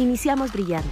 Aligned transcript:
iniciamos 0.00 0.52
brillando. 0.52 0.88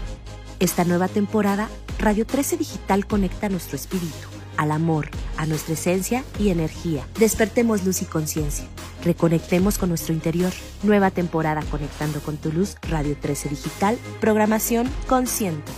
Esta 0.61 0.85
nueva 0.85 1.09
temporada, 1.09 1.69
Radio 1.99 2.27
13 2.27 2.57
Digital 2.57 3.07
conecta 3.07 3.49
nuestro 3.49 3.77
espíritu, 3.77 4.29
al 4.57 4.73
amor, 4.73 5.09
a 5.37 5.47
nuestra 5.47 5.75
esencia 5.75 6.25
y 6.39 6.51
energía. 6.51 7.07
Despertemos 7.19 7.85
luz 7.85 8.03
y 8.03 8.05
conciencia. 8.05 8.67
Reconectemos 9.05 9.79
con 9.79 9.89
nuestro 9.89 10.13
interior. 10.13 10.53
Nueva 10.83 11.11
temporada 11.11 11.63
Conectando 11.71 12.21
con 12.21 12.37
tu 12.37 12.53
luz, 12.53 12.77
Radio 12.83 13.17
13 13.17 13.51
Digital, 13.51 13.99
programación 14.21 14.89
consciente. 15.09 15.71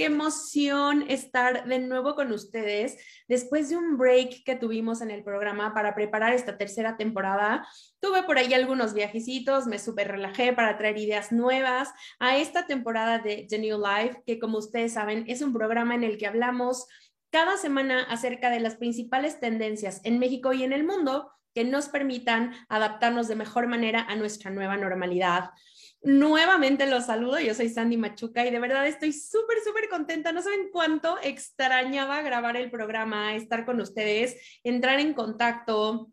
Qué 0.00 0.06
emoción 0.06 1.04
estar 1.10 1.68
de 1.68 1.78
nuevo 1.78 2.14
con 2.14 2.32
ustedes 2.32 2.96
después 3.28 3.68
de 3.68 3.76
un 3.76 3.98
break 3.98 4.44
que 4.44 4.56
tuvimos 4.56 5.02
en 5.02 5.10
el 5.10 5.22
programa 5.22 5.74
para 5.74 5.94
preparar 5.94 6.32
esta 6.32 6.56
tercera 6.56 6.96
temporada. 6.96 7.68
Tuve 8.00 8.22
por 8.22 8.38
ahí 8.38 8.54
algunos 8.54 8.94
viajecitos, 8.94 9.66
me 9.66 9.78
súper 9.78 10.08
relajé 10.08 10.54
para 10.54 10.78
traer 10.78 10.96
ideas 10.96 11.32
nuevas 11.32 11.90
a 12.18 12.38
esta 12.38 12.66
temporada 12.66 13.18
de 13.18 13.46
The 13.46 13.58
New 13.58 13.78
Life, 13.78 14.22
que 14.24 14.38
como 14.38 14.56
ustedes 14.56 14.94
saben 14.94 15.26
es 15.28 15.42
un 15.42 15.52
programa 15.52 15.94
en 15.94 16.04
el 16.04 16.16
que 16.16 16.26
hablamos 16.26 16.86
cada 17.28 17.58
semana 17.58 18.04
acerca 18.04 18.48
de 18.48 18.60
las 18.60 18.76
principales 18.76 19.38
tendencias 19.38 20.00
en 20.04 20.18
México 20.18 20.54
y 20.54 20.62
en 20.62 20.72
el 20.72 20.84
mundo 20.84 21.30
que 21.54 21.64
nos 21.64 21.90
permitan 21.90 22.54
adaptarnos 22.70 23.28
de 23.28 23.36
mejor 23.36 23.66
manera 23.66 24.06
a 24.08 24.16
nuestra 24.16 24.50
nueva 24.50 24.78
normalidad. 24.78 25.50
Nuevamente 26.02 26.86
los 26.86 27.06
saludo, 27.06 27.40
yo 27.40 27.52
soy 27.52 27.68
Sandy 27.68 27.98
Machuca 27.98 28.46
y 28.46 28.50
de 28.50 28.58
verdad 28.58 28.86
estoy 28.86 29.12
súper, 29.12 29.58
súper 29.62 29.88
contenta. 29.90 30.32
No 30.32 30.40
saben 30.40 30.70
cuánto 30.72 31.18
extrañaba 31.22 32.22
grabar 32.22 32.56
el 32.56 32.70
programa, 32.70 33.34
estar 33.34 33.66
con 33.66 33.80
ustedes, 33.80 34.60
entrar 34.64 34.98
en 34.98 35.12
contacto, 35.12 36.10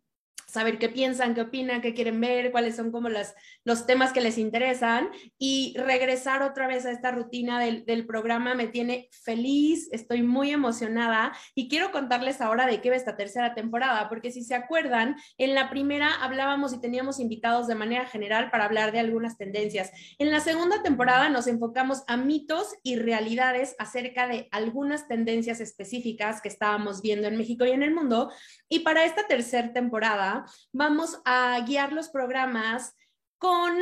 saber 0.47 0.79
qué 0.79 0.87
piensan, 0.87 1.35
qué 1.35 1.41
opinan, 1.41 1.81
qué 1.81 1.93
quieren 1.93 2.19
ver, 2.21 2.51
cuáles 2.51 2.75
son 2.77 2.91
como 2.91 3.09
las, 3.09 3.35
los 3.65 3.85
temas 3.85 4.13
que 4.13 4.21
les 4.21 4.37
interesan 4.37 5.09
y 5.37 5.75
regresar 5.77 6.41
otra 6.41 6.67
vez 6.67 6.85
a 6.85 6.91
esta 6.91 7.11
rutina 7.11 7.59
del, 7.59 7.85
del, 7.85 8.07
programa 8.07 8.55
me 8.55 8.67
tiene 8.67 9.09
feliz, 9.11 9.89
estoy 9.91 10.23
muy 10.23 10.51
emocionada 10.51 11.33
y 11.53 11.67
quiero 11.67 11.91
contarles 11.91 12.39
ahora 12.39 12.65
de 12.65 12.79
qué 12.79 12.89
va 12.89 12.95
esta 12.95 13.17
tercera 13.17 13.53
temporada, 13.53 14.07
porque 14.07 14.31
si 14.31 14.43
se 14.43 14.55
acuerdan, 14.55 15.17
en 15.37 15.53
la 15.53 15.69
primera 15.69 16.13
hablábamos 16.23 16.73
y 16.73 16.79
teníamos 16.79 17.19
invitados 17.19 17.67
de 17.67 17.75
manera 17.75 18.05
general 18.05 18.49
para 18.49 18.65
hablar 18.65 18.93
de 18.93 18.99
algunas 18.99 19.37
tendencias. 19.37 19.91
En 20.17 20.31
la 20.31 20.39
segunda 20.39 20.81
temporada 20.81 21.27
nos 21.29 21.47
enfocamos 21.47 22.03
a 22.07 22.15
mitos 22.15 22.75
y 22.83 22.95
realidades 22.95 23.75
acerca 23.79 24.27
de 24.27 24.47
algunas 24.51 25.09
tendencias 25.09 25.59
específicas 25.59 26.41
que 26.41 26.47
estábamos 26.47 27.01
viendo 27.01 27.27
en 27.27 27.35
México 27.35 27.65
y 27.65 27.71
en 27.71 27.83
el 27.83 27.93
mundo. 27.93 28.31
Y 28.69 28.79
para 28.79 29.03
esta 29.03 29.27
tercera 29.27 29.73
temporada, 29.73 30.36
vamos 30.71 31.19
a 31.25 31.59
guiar 31.61 31.93
los 31.93 32.09
programas 32.09 32.95
con 33.37 33.75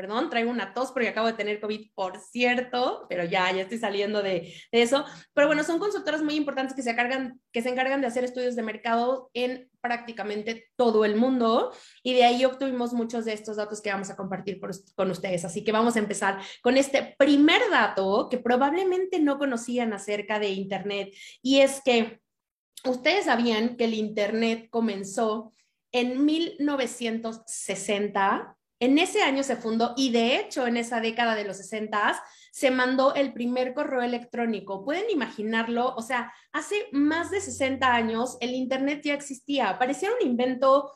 perdón, 0.00 0.30
traigo 0.30 0.50
una 0.50 0.72
tos 0.72 0.92
porque 0.92 1.10
acabo 1.10 1.26
de 1.26 1.34
tener 1.34 1.60
COVID, 1.60 1.90
por 1.94 2.18
cierto, 2.18 3.04
pero 3.10 3.24
ya, 3.24 3.52
ya 3.52 3.60
estoy 3.60 3.76
saliendo 3.76 4.22
de, 4.22 4.54
eso. 4.72 5.04
Pero 5.34 5.46
bueno, 5.46 5.62
son 5.62 5.78
consultoras 5.78 6.22
muy 6.22 6.36
importantes 6.36 6.74
que 6.74 6.80
se, 6.80 6.88
encargan, 6.88 8.00
de 8.00 8.06
hacer 8.06 8.24
estudios 8.24 8.56
de 8.56 8.62
mercado 8.62 9.28
en 9.34 9.68
prácticamente 9.82 10.70
todo 10.74 11.04
el 11.04 11.16
mundo 11.16 11.70
y 12.02 12.14
de 12.14 12.24
ahí 12.24 12.46
obtuvimos 12.46 12.94
muchos 12.94 13.26
de 13.26 13.34
estos 13.34 13.56
datos 13.56 13.82
que 13.82 13.92
vamos 13.92 14.08
a 14.08 14.16
compartir 14.16 14.58
con 14.94 15.10
ustedes. 15.10 15.44
Así 15.44 15.64
que 15.64 15.72
vamos 15.72 15.96
a 15.96 15.98
empezar 15.98 16.40
con 16.62 16.78
este 16.78 17.14
primer 17.18 17.60
dato 17.70 18.28
que 18.30 18.38
probablemente 18.38 19.20
no 19.20 19.38
conocían 19.38 19.92
acerca 19.92 20.38
de 20.38 20.48
Internet 20.48 21.14
y 21.42 21.60
es 21.60 21.82
que 21.84 22.22
ustedes 22.86 23.26
sabían 23.26 23.76
que 23.76 23.84
el 23.84 23.92
Internet 23.92 24.68
comenzó 24.70 25.52
en 25.92 26.24
1960 26.24 28.56
en 28.80 28.98
ese 28.98 29.22
año 29.22 29.42
se 29.42 29.56
fundó 29.56 29.92
y 29.96 30.10
de 30.10 30.36
hecho 30.36 30.66
en 30.66 30.78
esa 30.78 31.00
década 31.00 31.34
de 31.34 31.44
los 31.44 31.58
60 31.58 32.20
se 32.50 32.70
mandó 32.70 33.14
el 33.14 33.32
primer 33.32 33.74
correo 33.74 34.02
electrónico. 34.02 34.84
¿Pueden 34.84 35.08
imaginarlo? 35.10 35.94
O 35.94 36.02
sea, 36.02 36.32
hace 36.52 36.88
más 36.90 37.30
de 37.30 37.40
60 37.40 37.94
años 37.94 38.38
el 38.40 38.54
Internet 38.54 39.02
ya 39.04 39.14
existía. 39.14 39.78
Parecía 39.78 40.10
un 40.18 40.26
invento 40.26 40.90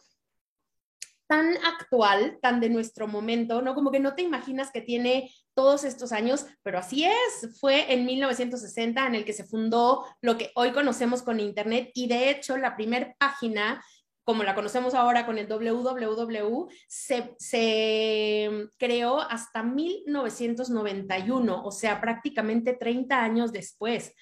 tan 1.26 1.56
actual, 1.64 2.38
tan 2.42 2.60
de 2.60 2.68
nuestro 2.68 3.06
momento, 3.06 3.62
¿no? 3.62 3.74
Como 3.74 3.90
que 3.90 4.00
no 4.00 4.14
te 4.14 4.22
imaginas 4.22 4.70
que 4.70 4.80
tiene 4.80 5.30
todos 5.54 5.84
estos 5.84 6.12
años, 6.12 6.46
pero 6.62 6.78
así 6.78 7.04
es. 7.04 7.58
Fue 7.60 7.92
en 7.92 8.04
1960 8.04 9.06
en 9.06 9.14
el 9.14 9.24
que 9.24 9.32
se 9.32 9.44
fundó 9.44 10.04
lo 10.20 10.36
que 10.36 10.50
hoy 10.54 10.72
conocemos 10.72 11.22
con 11.22 11.40
Internet 11.40 11.90
y 11.94 12.08
de 12.08 12.30
hecho 12.30 12.56
la 12.56 12.76
primera 12.76 13.14
página 13.18 13.82
como 14.24 14.42
la 14.42 14.54
conocemos 14.54 14.94
ahora 14.94 15.26
con 15.26 15.38
el 15.38 15.46
www, 15.46 16.68
se, 16.88 17.34
se, 17.38 18.68
creó 18.78 19.20
hasta 19.20 19.62
1991, 19.62 21.62
o 21.62 21.70
sea, 21.70 22.00
prácticamente 22.00 22.72
30 22.72 23.22
años 23.22 23.52
después. 23.52 24.14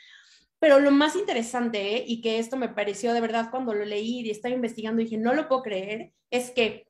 Pero 0.58 0.80
lo 0.80 0.90
más 0.90 1.16
interesante, 1.16 1.96
¿eh? 1.96 2.04
y 2.06 2.20
que 2.20 2.38
esto 2.38 2.56
me 2.56 2.68
pareció 2.68 3.12
de 3.12 3.20
verdad 3.20 3.48
cuando 3.50 3.74
lo 3.74 3.84
leí 3.84 4.20
y 4.20 4.30
estaba 4.30 4.54
investigando, 4.54 5.02
dije, 5.02 5.18
no 5.18 5.34
lo 5.34 5.48
puedo 5.48 5.62
creer, 5.62 6.12
es 6.30 6.50
que 6.50 6.86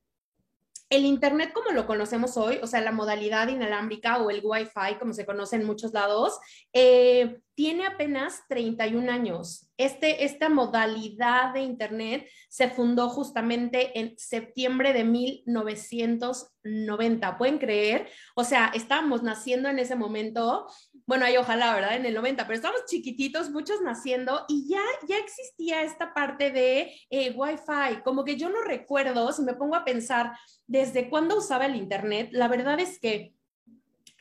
el 0.93 1.07
Internet 1.07 1.53
como 1.55 1.71
lo 1.71 1.87
conocemos 1.87 2.37
hoy, 2.37 2.59
o 2.63 2.67
sea, 2.67 2.83
la 2.83 2.93
modalidad 2.93 3.49
inalámbrica 3.49 4.19
o 4.19 4.31
el 4.31 4.43
Wi-Fi, 4.45 4.99
como 4.99 5.15
se 5.15 5.25
conoce 5.25 5.57
en 5.57 5.65
muchos 5.65 5.95
lados, 5.95 6.39
eh, 6.75 7.41
tiene 7.55 7.87
apenas 7.87 8.43
31 8.49 9.11
años. 9.11 9.69
Este, 9.77 10.25
esta 10.25 10.49
modalidad 10.49 11.53
de 11.53 11.61
Internet 11.61 12.29
se 12.49 12.69
fundó 12.69 13.09
justamente 13.09 13.99
en 13.99 14.15
septiembre 14.17 14.93
de 14.93 15.05
1990. 15.05 17.39
¿Pueden 17.39 17.59
creer? 17.59 18.09
O 18.35 18.45
sea, 18.45 18.71
estábamos 18.75 19.23
naciendo 19.23 19.69
en 19.69 19.79
ese 19.79 19.97
momento. 19.97 20.67
Bueno, 21.07 21.25
ahí 21.25 21.37
ojalá, 21.37 21.75
¿verdad? 21.75 21.97
En 21.97 22.07
el 22.07 22.15
90, 22.15 22.47
pero 22.47 22.57
estábamos 22.57 22.87
chiquititos, 22.87 23.51
muchos 23.51 23.81
naciendo 23.83 24.45
y 24.49 24.69
ya, 24.69 24.83
ya 25.09 25.19
existía 25.19 25.83
esta 25.83 26.15
parte 26.15 26.51
de 26.51 26.95
eh, 27.11 27.35
Wi-Fi. 27.37 28.03
Como 28.05 28.25
que 28.25 28.37
yo 28.37 28.49
no 28.49 28.63
recuerdo, 28.63 29.33
si 29.33 29.43
me 29.43 29.55
pongo 29.55 29.77
a 29.77 29.85
pensar 29.85 30.33
desde 30.67 31.11
cuándo 31.11 31.39
usaba 31.39 31.67
el 31.67 31.77
Internet, 31.77 32.31
la 32.33 32.49
verdad 32.49 32.81
es 32.81 32.99
que 32.99 33.35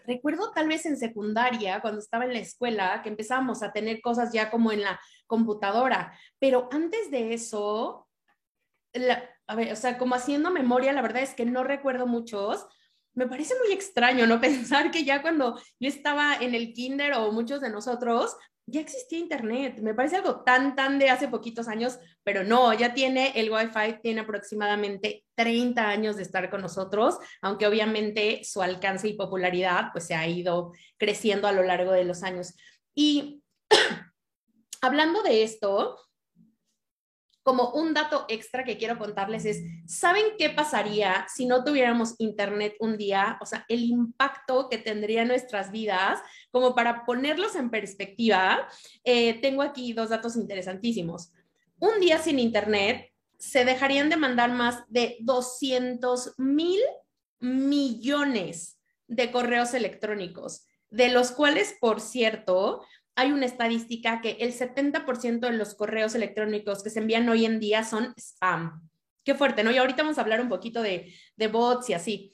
recuerdo 0.06 0.52
tal 0.52 0.68
vez 0.68 0.86
en 0.86 0.98
secundaria, 0.98 1.82
cuando 1.82 2.00
estaba 2.00 2.26
en 2.26 2.34
la 2.34 2.40
escuela, 2.40 3.02
que 3.04 3.10
empezábamos 3.10 3.64
a 3.64 3.72
tener 3.72 4.02
cosas 4.02 4.32
ya 4.34 4.50
como 4.50 4.72
en 4.72 4.82
la 4.82 5.00
computadora, 5.28 6.18
pero 6.40 6.68
antes 6.72 7.12
de 7.12 7.34
eso, 7.34 8.08
a 9.48 9.56
ver, 9.56 9.72
o 9.72 9.76
sea, 9.76 9.98
como 9.98 10.16
haciendo 10.16 10.52
memoria, 10.52 10.94
la 10.94 11.02
verdad 11.02 11.22
es 11.24 11.34
que 11.34 11.46
no 11.46 11.64
recuerdo 11.64 12.08
muchos. 12.08 12.66
Me 13.14 13.28
parece 13.28 13.54
muy 13.64 13.74
extraño, 13.74 14.28
¿no? 14.28 14.40
Pensar 14.42 14.92
que 14.92 15.04
ya 15.04 15.22
cuando 15.22 15.60
yo 15.80 15.90
estaba 15.90 16.36
en 16.36 16.56
el 16.56 16.74
kinder 16.74 17.14
o 17.14 17.32
muchos 17.32 17.62
de 17.62 17.70
nosotros, 17.70 18.36
ya 18.72 18.82
existía 18.82 19.20
Internet. 19.20 19.80
Me 19.82 19.94
parece 19.94 20.16
algo 20.16 20.44
tan, 20.44 20.76
tan 20.76 20.98
de 20.98 21.10
hace 21.10 21.28
poquitos 21.28 21.68
años, 21.68 22.00
pero 22.24 22.44
no, 22.44 22.74
ya 22.74 22.94
tiene 22.94 23.34
el 23.36 23.52
Wi-Fi, 23.52 24.02
tiene 24.02 24.22
aproximadamente 24.22 25.26
30 25.36 25.88
años 25.88 26.16
de 26.16 26.24
estar 26.24 26.50
con 26.50 26.62
nosotros, 26.62 27.18
aunque 27.42 27.68
obviamente 27.68 28.42
su 28.44 28.62
alcance 28.62 29.08
y 29.08 29.14
popularidad 29.14 29.90
pues 29.92 30.06
se 30.06 30.16
ha 30.16 30.28
ido 30.28 30.72
creciendo 30.98 31.48
a 31.48 31.52
lo 31.52 31.64
largo 31.64 31.92
de 31.92 32.06
los 32.06 32.24
años. 32.24 32.56
Y 32.96 33.44
hablando 34.82 35.22
de 35.22 35.44
esto, 35.44 35.98
como 37.44 37.72
un 37.72 37.94
dato 37.94 38.26
extra 38.30 38.64
que 38.64 38.78
quiero 38.78 39.00
contarles 39.00 39.46
es, 39.46 39.62
¿saben 39.88 40.26
qué 40.38 40.50
pasaría 40.50 41.26
si 41.34 41.46
no 41.46 41.64
tuviéramos 41.64 42.16
internet 42.20 42.76
un 42.80 42.98
día? 42.98 43.38
O 43.42 43.46
sea, 43.46 43.66
el 43.68 43.84
impacto 43.84 44.70
que 44.70 44.78
tendría 44.78 45.24
en 45.24 45.30
nuestras 45.30 45.72
vidas, 45.72 46.20
como 46.52 46.76
para 46.76 47.06
ponerlos 47.06 47.56
en 47.56 47.70
perspectiva, 47.70 48.68
eh, 49.04 49.42
tengo 49.42 49.64
aquí 49.64 49.94
dos 49.94 50.10
datos 50.10 50.36
interesantísimos. 50.36 51.32
Un 51.80 52.00
día 52.00 52.20
sin 52.20 52.38
internet 52.38 53.12
se 53.40 53.66
dejarían 53.66 54.10
de 54.10 54.18
mandar 54.18 54.52
más 54.52 54.84
de 54.88 55.18
200 55.22 56.36
mil 56.38 56.80
millones 57.40 58.80
de 59.08 59.32
correos 59.32 59.74
electrónicos, 59.74 60.68
de 60.92 61.10
los 61.10 61.32
cuales, 61.32 61.76
por 61.82 62.02
cierto, 62.02 62.86
hay 63.16 63.32
una 63.32 63.46
estadística 63.46 64.22
que 64.22 64.38
el 64.40 64.54
70% 64.54 65.40
de 65.40 65.52
los 65.52 65.76
correos 65.76 66.16
electrónicos 66.16 66.84
que 66.84 66.90
se 66.90 67.00
envían 67.00 67.28
hoy 67.30 67.46
en 67.46 67.60
día 67.60 67.84
son 67.84 68.14
spam. 68.18 68.90
Qué 69.24 69.36
fuerte, 69.36 69.64
¿no? 69.64 69.72
Y 69.72 69.78
ahorita 69.78 70.04
vamos 70.04 70.18
a 70.18 70.22
hablar 70.22 70.42
un 70.42 70.50
poquito 70.50 70.82
de, 70.82 71.14
bots 71.52 71.90
y 71.90 71.94
así. 71.94 72.34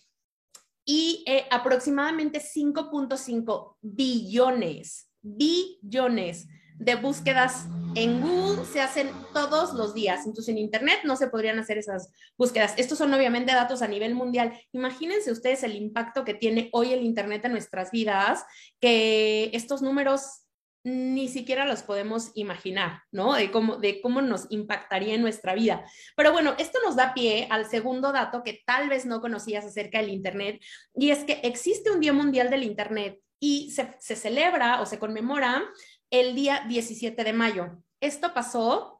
Y 0.85 1.23
eh, 1.27 1.45
aproximadamente 1.51 2.39
5.5 2.39 3.75
billones, 3.81 5.09
billones 5.21 6.47
de 6.77 6.95
búsquedas 6.95 7.65
en 7.95 8.21
Google 8.21 8.63
se 8.65 8.79
hacen 8.79 9.09
todos 9.33 9.73
los 9.73 9.93
días. 9.93 10.25
Entonces, 10.25 10.49
en 10.49 10.59
Internet 10.59 10.99
no 11.03 11.15
se 11.15 11.27
podrían 11.27 11.57
hacer 11.57 11.79
esas 11.79 12.11
búsquedas. 12.37 12.75
Estos 12.77 12.99
son 12.99 13.13
obviamente 13.13 13.51
datos 13.51 13.81
a 13.81 13.87
nivel 13.87 14.13
mundial. 14.13 14.57
Imagínense 14.71 15.31
ustedes 15.31 15.63
el 15.63 15.75
impacto 15.75 16.23
que 16.23 16.35
tiene 16.35 16.69
hoy 16.71 16.93
el 16.93 17.03
Internet 17.03 17.43
en 17.45 17.53
nuestras 17.53 17.89
vidas, 17.91 18.45
que 18.79 19.49
estos 19.53 19.81
números 19.81 20.46
ni 20.83 21.27
siquiera 21.27 21.65
los 21.65 21.83
podemos 21.83 22.31
imaginar, 22.35 23.01
¿no? 23.11 23.33
De 23.33 23.51
cómo, 23.51 23.77
de 23.77 24.01
cómo 24.01 24.21
nos 24.21 24.47
impactaría 24.49 25.15
en 25.15 25.21
nuestra 25.21 25.53
vida. 25.53 25.85
Pero 26.15 26.31
bueno, 26.31 26.55
esto 26.57 26.79
nos 26.85 26.95
da 26.95 27.13
pie 27.13 27.47
al 27.49 27.69
segundo 27.69 28.11
dato 28.11 28.43
que 28.43 28.61
tal 28.65 28.89
vez 28.89 29.05
no 29.05 29.19
conocías 29.19 29.65
acerca 29.65 29.99
del 29.99 30.09
Internet, 30.09 30.61
y 30.95 31.11
es 31.11 31.23
que 31.23 31.41
existe 31.43 31.91
un 31.91 31.99
Día 31.99 32.13
Mundial 32.13 32.49
del 32.49 32.63
Internet 32.63 33.19
y 33.39 33.71
se, 33.71 33.95
se 33.99 34.15
celebra 34.15 34.81
o 34.81 34.85
se 34.85 34.99
conmemora 34.99 35.63
el 36.09 36.35
día 36.35 36.63
17 36.67 37.23
de 37.23 37.33
mayo. 37.33 37.83
Esto 37.99 38.33
pasó 38.33 38.96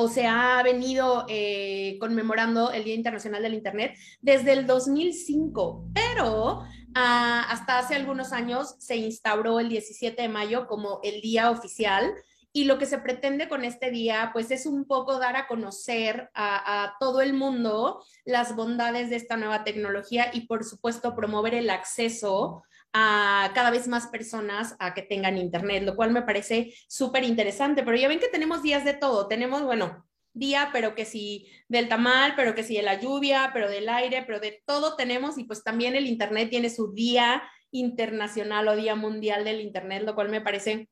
o 0.00 0.06
se 0.06 0.28
ha 0.28 0.62
venido 0.62 1.26
eh, 1.28 1.96
conmemorando 1.98 2.70
el 2.70 2.84
Día 2.84 2.94
Internacional 2.94 3.42
del 3.42 3.54
Internet 3.54 3.98
desde 4.20 4.52
el 4.52 4.64
2005, 4.64 5.90
pero 5.92 6.62
ah, 6.94 7.44
hasta 7.50 7.80
hace 7.80 7.96
algunos 7.96 8.32
años 8.32 8.76
se 8.78 8.94
instauró 8.94 9.58
el 9.58 9.68
17 9.68 10.22
de 10.22 10.28
mayo 10.28 10.68
como 10.68 11.00
el 11.02 11.20
día 11.20 11.50
oficial. 11.50 12.14
Y 12.52 12.64
lo 12.64 12.78
que 12.78 12.86
se 12.86 12.98
pretende 12.98 13.48
con 13.48 13.64
este 13.64 13.90
día, 13.90 14.30
pues 14.32 14.52
es 14.52 14.66
un 14.66 14.84
poco 14.84 15.18
dar 15.18 15.36
a 15.36 15.48
conocer 15.48 16.30
a, 16.32 16.84
a 16.84 16.94
todo 17.00 17.20
el 17.20 17.32
mundo 17.32 18.00
las 18.24 18.54
bondades 18.54 19.10
de 19.10 19.16
esta 19.16 19.36
nueva 19.36 19.64
tecnología 19.64 20.30
y, 20.32 20.46
por 20.46 20.62
supuesto, 20.62 21.16
promover 21.16 21.54
el 21.54 21.70
acceso 21.70 22.62
a 22.92 23.52
cada 23.54 23.70
vez 23.70 23.86
más 23.88 24.06
personas 24.06 24.76
a 24.78 24.94
que 24.94 25.02
tengan 25.02 25.38
internet, 25.38 25.84
lo 25.84 25.96
cual 25.96 26.10
me 26.10 26.22
parece 26.22 26.74
súper 26.88 27.24
interesante. 27.24 27.82
Pero 27.82 27.96
ya 27.96 28.08
ven 28.08 28.20
que 28.20 28.28
tenemos 28.28 28.62
días 28.62 28.84
de 28.84 28.94
todo. 28.94 29.28
Tenemos, 29.28 29.62
bueno, 29.62 30.06
día, 30.32 30.70
pero 30.72 30.94
que 30.94 31.04
si 31.04 31.48
del 31.68 31.88
tamal, 31.88 32.34
pero 32.36 32.54
que 32.54 32.62
si 32.62 32.76
de 32.76 32.82
la 32.82 33.00
lluvia, 33.00 33.50
pero 33.52 33.68
del 33.68 33.88
aire, 33.88 34.24
pero 34.26 34.40
de 34.40 34.62
todo 34.66 34.96
tenemos. 34.96 35.38
Y 35.38 35.44
pues 35.44 35.62
también 35.62 35.94
el 35.94 36.06
internet 36.06 36.50
tiene 36.50 36.70
su 36.70 36.92
día 36.92 37.42
internacional 37.70 38.68
o 38.68 38.76
día 38.76 38.94
mundial 38.94 39.44
del 39.44 39.60
internet, 39.60 40.02
lo 40.04 40.14
cual 40.14 40.28
me 40.30 40.40
parece, 40.40 40.88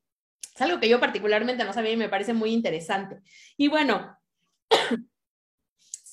es 0.53 0.61
algo 0.61 0.79
que 0.79 0.89
yo 0.89 0.99
particularmente 0.99 1.63
no 1.63 1.73
sabía 1.73 1.91
y 1.91 1.97
me 1.97 2.09
parece 2.09 2.33
muy 2.33 2.51
interesante. 2.51 3.17
Y 3.57 3.67
bueno, 3.67 4.15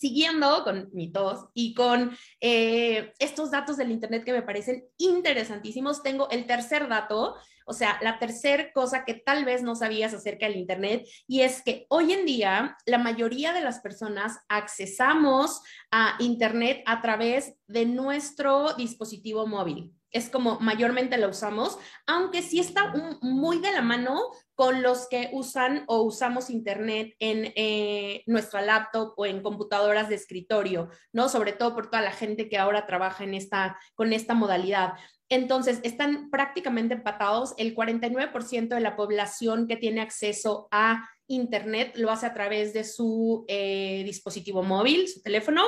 siguiendo 0.04 0.64
con 0.64 0.90
mi 0.92 1.10
tos 1.10 1.46
y 1.54 1.72
con 1.72 2.14
eh, 2.38 3.14
estos 3.18 3.50
datos 3.50 3.78
del 3.78 3.90
Internet 3.90 4.22
que 4.22 4.34
me 4.34 4.42
parecen 4.42 4.84
interesantísimos, 4.98 6.02
tengo 6.02 6.28
el 6.28 6.46
tercer 6.46 6.88
dato, 6.88 7.36
o 7.64 7.72
sea, 7.72 7.98
la 8.02 8.18
tercera 8.18 8.70
cosa 8.74 9.06
que 9.06 9.14
tal 9.14 9.46
vez 9.46 9.62
no 9.62 9.74
sabías 9.74 10.12
acerca 10.12 10.44
del 10.44 10.58
Internet, 10.58 11.08
y 11.26 11.40
es 11.40 11.62
que 11.62 11.86
hoy 11.88 12.12
en 12.12 12.26
día 12.26 12.76
la 12.84 12.98
mayoría 12.98 13.54
de 13.54 13.62
las 13.62 13.80
personas 13.80 14.40
accesamos 14.50 15.62
a 15.90 16.16
Internet 16.18 16.82
a 16.84 17.00
través 17.00 17.54
de 17.66 17.86
nuestro 17.86 18.74
dispositivo 18.74 19.46
móvil 19.46 19.90
es 20.14 20.30
como 20.30 20.58
mayormente 20.60 21.18
lo 21.18 21.28
usamos, 21.28 21.76
aunque 22.06 22.40
sí 22.40 22.60
está 22.60 22.94
muy 23.20 23.58
de 23.58 23.72
la 23.72 23.82
mano 23.82 24.20
con 24.54 24.80
los 24.82 25.08
que 25.08 25.28
usan 25.32 25.82
o 25.88 26.02
usamos 26.02 26.50
Internet 26.50 27.16
en 27.18 27.52
eh, 27.56 28.22
nuestra 28.26 28.62
laptop 28.62 29.12
o 29.16 29.26
en 29.26 29.42
computadoras 29.42 30.08
de 30.08 30.14
escritorio, 30.14 30.88
¿no? 31.12 31.28
Sobre 31.28 31.52
todo 31.52 31.74
por 31.74 31.90
toda 31.90 32.02
la 32.02 32.12
gente 32.12 32.48
que 32.48 32.58
ahora 32.58 32.86
trabaja 32.86 33.24
en 33.24 33.34
esta, 33.34 33.76
con 33.96 34.12
esta 34.12 34.34
modalidad. 34.34 34.94
Entonces, 35.28 35.80
están 35.82 36.30
prácticamente 36.30 36.94
empatados. 36.94 37.54
El 37.56 37.74
49% 37.74 38.68
de 38.68 38.80
la 38.80 38.96
población 38.96 39.66
que 39.66 39.76
tiene 39.76 40.00
acceso 40.00 40.68
a 40.70 41.08
Internet 41.26 41.96
lo 41.96 42.10
hace 42.10 42.26
a 42.26 42.34
través 42.34 42.72
de 42.74 42.84
su 42.84 43.44
eh, 43.48 44.02
dispositivo 44.04 44.62
móvil, 44.62 45.08
su 45.08 45.22
teléfono, 45.22 45.64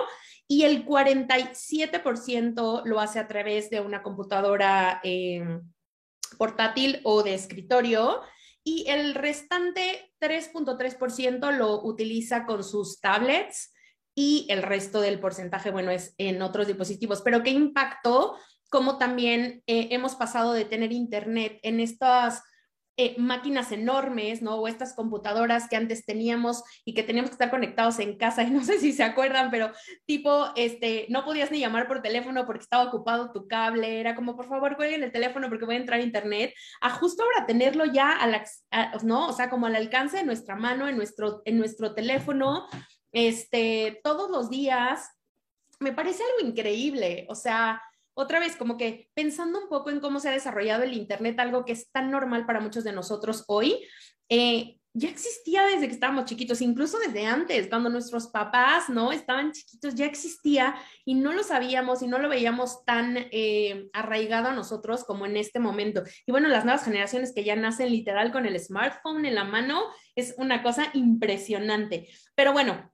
y 0.49 0.63
el 0.65 0.87
47% 0.87 2.83
lo 2.85 3.01
hace 3.01 3.19
a 3.19 3.27
través 3.27 3.71
de 3.71 3.81
una 3.81 4.03
computadora 4.03 5.01
eh, 5.03 5.43
portátil 6.39 7.01
o 7.05 7.23
de 7.23 7.35
escritorio 7.35 8.21
y 8.63 8.85
el 8.89 9.15
restante 9.15 10.13
3.3% 10.21 11.57
lo 11.57 11.85
utiliza 11.85 12.47
con 12.47 12.65
sus 12.65 13.01
tablets 13.01 13.73
y 14.13 14.47
el 14.49 14.63
resto 14.63 15.01
del 15.01 15.21
porcentaje, 15.21 15.71
bueno, 15.71 15.91
es 15.91 16.15
en 16.19 16.43
otros 16.43 16.67
dispositivos. 16.67 17.23
Pero 17.23 17.43
qué 17.43 17.51
impacto, 17.51 18.37
como 18.77 18.99
también 18.99 19.63
eh, 19.67 19.89
hemos 19.93 20.17
pasado 20.17 20.53
de 20.53 20.67
tener 20.67 20.93
internet 20.93 21.59
en 21.63 21.81
estas 21.81 22.43
eh, 22.99 23.15
máquinas 23.17 23.73
enormes, 23.73 24.43
¿no? 24.43 24.57
O 24.57 24.69
estas 24.69 24.93
computadoras 24.93 25.67
que 25.67 25.77
antes 25.77 26.05
teníamos 26.05 26.63
y 26.85 26.93
que 26.93 27.03
teníamos 27.03 27.31
que 27.31 27.37
estar 27.37 27.49
conectados 27.49 27.99
en 28.01 28.19
casa, 28.19 28.43
y 28.43 28.51
no 28.51 28.63
sé 28.63 28.79
si 28.79 28.93
se 28.93 29.03
acuerdan, 29.03 29.51
pero 29.51 29.73
tipo, 30.05 30.49
este, 30.57 31.07
no 31.09 31.25
podías 31.25 31.51
ni 31.51 31.59
llamar 31.59 31.89
por 31.89 32.03
teléfono 32.03 32.45
porque 32.45 32.65
estaba 32.65 32.85
ocupado 32.85 33.33
tu 33.33 33.49
cable, 33.49 33.99
era 33.99 34.15
como, 34.15 34.37
por 34.37 34.47
favor, 34.47 34.77
cuelguen 34.77 35.03
el 35.03 35.11
teléfono 35.11 35.49
porque 35.49 35.65
voy 35.65 35.77
a 35.77 35.79
entrar 35.79 35.99
a 35.99 36.03
internet, 36.03 36.53
a 36.83 36.91
justo 36.91 37.23
ahora 37.23 37.47
tenerlo 37.47 37.87
ya, 37.87 38.13
a 38.21 38.99
¿no? 39.05 39.29
O 39.29 39.33
sea, 39.33 39.49
como 39.49 39.65
al 39.65 39.77
alcance 39.77 40.19
de 40.19 40.25
nuestra 40.25 40.55
mano, 40.55 40.87
en 40.87 40.99
nuestro, 40.99 41.41
en 41.47 41.57
nuestro 41.57 41.95
teléfono, 41.95 42.67
este, 43.11 44.03
todos 44.05 44.31
los 44.31 44.51
días, 44.51 45.09
me 45.81 45.93
parece 45.93 46.23
algo 46.23 46.51
increíble, 46.51 47.27
o 47.31 47.35
sea, 47.35 47.81
otra 48.19 48.41
vez, 48.41 48.57
como 48.57 48.79
que 48.79 49.11
pensando 49.15 49.61
un 49.61 49.69
poco 49.69 49.91
en 49.91 50.01
cómo 50.01 50.21
se 50.21 50.31
ha 50.31 50.33
desarrollado 50.33 50.85
el 50.85 50.95
Internet, 50.95 51.39
algo 51.39 51.67
que 51.67 51.73
es 51.73 51.91
tan 51.93 52.11
normal 52.11 52.47
para 52.47 52.61
muchos 52.61 52.83
de 52.83 52.93
nosotros 52.93 53.45
hoy, 53.47 53.87
eh, 54.31 54.79
ya 54.99 55.11
existía 55.11 55.67
desde 55.67 55.89
que 55.89 55.93
estábamos 55.93 56.25
chiquitos, 56.25 56.63
incluso 56.63 56.99
desde 56.99 57.27
antes, 57.27 57.69
cuando 57.69 57.91
nuestros 57.91 58.29
papás, 58.29 58.89
¿no? 58.89 59.13
Estaban 59.13 59.53
chiquitos, 59.53 59.95
ya 59.95 60.07
existía 60.07 60.75
y 61.05 61.15
no 61.15 61.35
lo 61.35 61.43
sabíamos 61.43 62.01
y 62.01 62.07
no 62.07 62.19
lo 62.19 62.31
veíamos 62.31 62.83
tan 62.87 63.19
eh, 63.31 63.91
arraigado 63.93 64.49
a 64.49 64.55
nosotros 64.55 65.05
como 65.05 65.27
en 65.27 65.37
este 65.37 65.59
momento. 65.59 66.03
Y 66.25 66.33
bueno, 66.33 66.49
las 66.49 66.65
nuevas 66.65 66.83
generaciones 66.83 67.35
que 67.35 67.45
ya 67.45 67.55
nacen 67.57 67.91
literal 67.91 68.33
con 68.33 68.47
el 68.47 68.59
smartphone 68.59 69.27
en 69.27 69.35
la 69.35 69.45
mano, 69.45 69.83
es 70.15 70.35
una 70.39 70.63
cosa 70.63 70.87
impresionante. 70.95 72.09
Pero 72.35 72.55
bueno, 72.55 72.91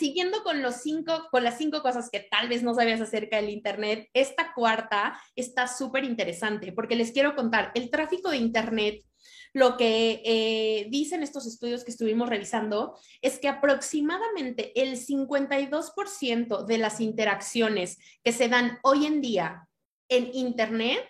siguiendo 0.00 0.42
con 0.42 0.62
los 0.62 0.76
cinco, 0.76 1.28
con 1.30 1.44
las 1.44 1.58
cinco 1.58 1.82
cosas 1.82 2.08
que 2.10 2.26
tal 2.30 2.48
vez 2.48 2.62
no 2.62 2.74
sabías 2.74 3.02
acerca 3.02 3.36
del 3.36 3.50
Internet, 3.50 4.08
esta 4.14 4.54
cuarta 4.54 5.20
está 5.36 5.68
súper 5.68 6.04
interesante 6.04 6.72
porque 6.72 6.96
les 6.96 7.12
quiero 7.12 7.36
contar, 7.36 7.70
el 7.74 7.90
tráfico 7.90 8.30
de 8.30 8.38
Internet 8.38 9.04
lo 9.52 9.76
que 9.76 10.22
eh, 10.24 10.86
dicen 10.90 11.22
estos 11.22 11.46
estudios 11.46 11.84
que 11.84 11.90
estuvimos 11.90 12.30
revisando 12.30 12.96
es 13.20 13.38
que 13.38 13.48
aproximadamente 13.48 14.72
el 14.80 14.96
52% 14.96 16.64
de 16.64 16.78
las 16.78 17.00
interacciones 17.00 17.98
que 18.24 18.32
se 18.32 18.48
dan 18.48 18.78
hoy 18.82 19.04
en 19.04 19.20
día 19.20 19.68
en 20.08 20.30
Internet 20.32 21.00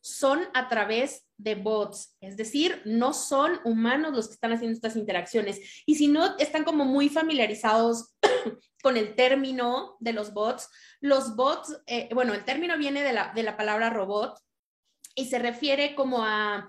son 0.00 0.40
a 0.54 0.68
través 0.68 1.28
de 1.36 1.54
bots, 1.54 2.16
es 2.20 2.36
decir, 2.36 2.82
no 2.84 3.12
son 3.12 3.60
humanos 3.64 4.12
los 4.12 4.26
que 4.26 4.34
están 4.34 4.52
haciendo 4.52 4.74
estas 4.74 4.96
interacciones. 4.96 5.60
Y 5.86 5.94
si 5.94 6.08
no 6.08 6.36
están 6.38 6.64
como 6.64 6.84
muy 6.84 7.08
familiarizados 7.08 8.14
con 8.82 8.96
el 8.96 9.14
término 9.14 9.96
de 10.00 10.12
los 10.12 10.32
bots, 10.32 10.70
los 11.00 11.36
bots, 11.36 11.80
eh, 11.86 12.08
bueno, 12.14 12.34
el 12.34 12.44
término 12.44 12.76
viene 12.78 13.02
de 13.02 13.12
la, 13.12 13.32
de 13.34 13.42
la 13.42 13.56
palabra 13.56 13.90
robot 13.90 14.38
y 15.14 15.26
se 15.26 15.38
refiere 15.38 15.94
como 15.94 16.24
a 16.24 16.68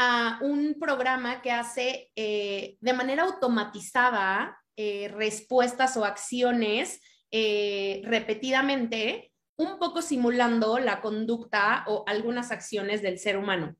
a 0.00 0.38
un 0.42 0.76
programa 0.78 1.42
que 1.42 1.50
hace 1.50 2.12
eh, 2.14 2.76
de 2.80 2.92
manera 2.92 3.24
automatizada 3.24 4.56
eh, 4.76 5.08
respuestas 5.08 5.96
o 5.96 6.04
acciones 6.04 7.00
repetidamente, 7.30 9.32
un 9.56 9.78
poco 9.78 10.00
simulando 10.00 10.78
la 10.78 11.02
conducta 11.02 11.84
o 11.88 12.04
algunas 12.06 12.52
acciones 12.52 13.02
del 13.02 13.18
ser 13.18 13.36
humano. 13.36 13.76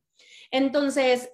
Entonces, 0.50 1.30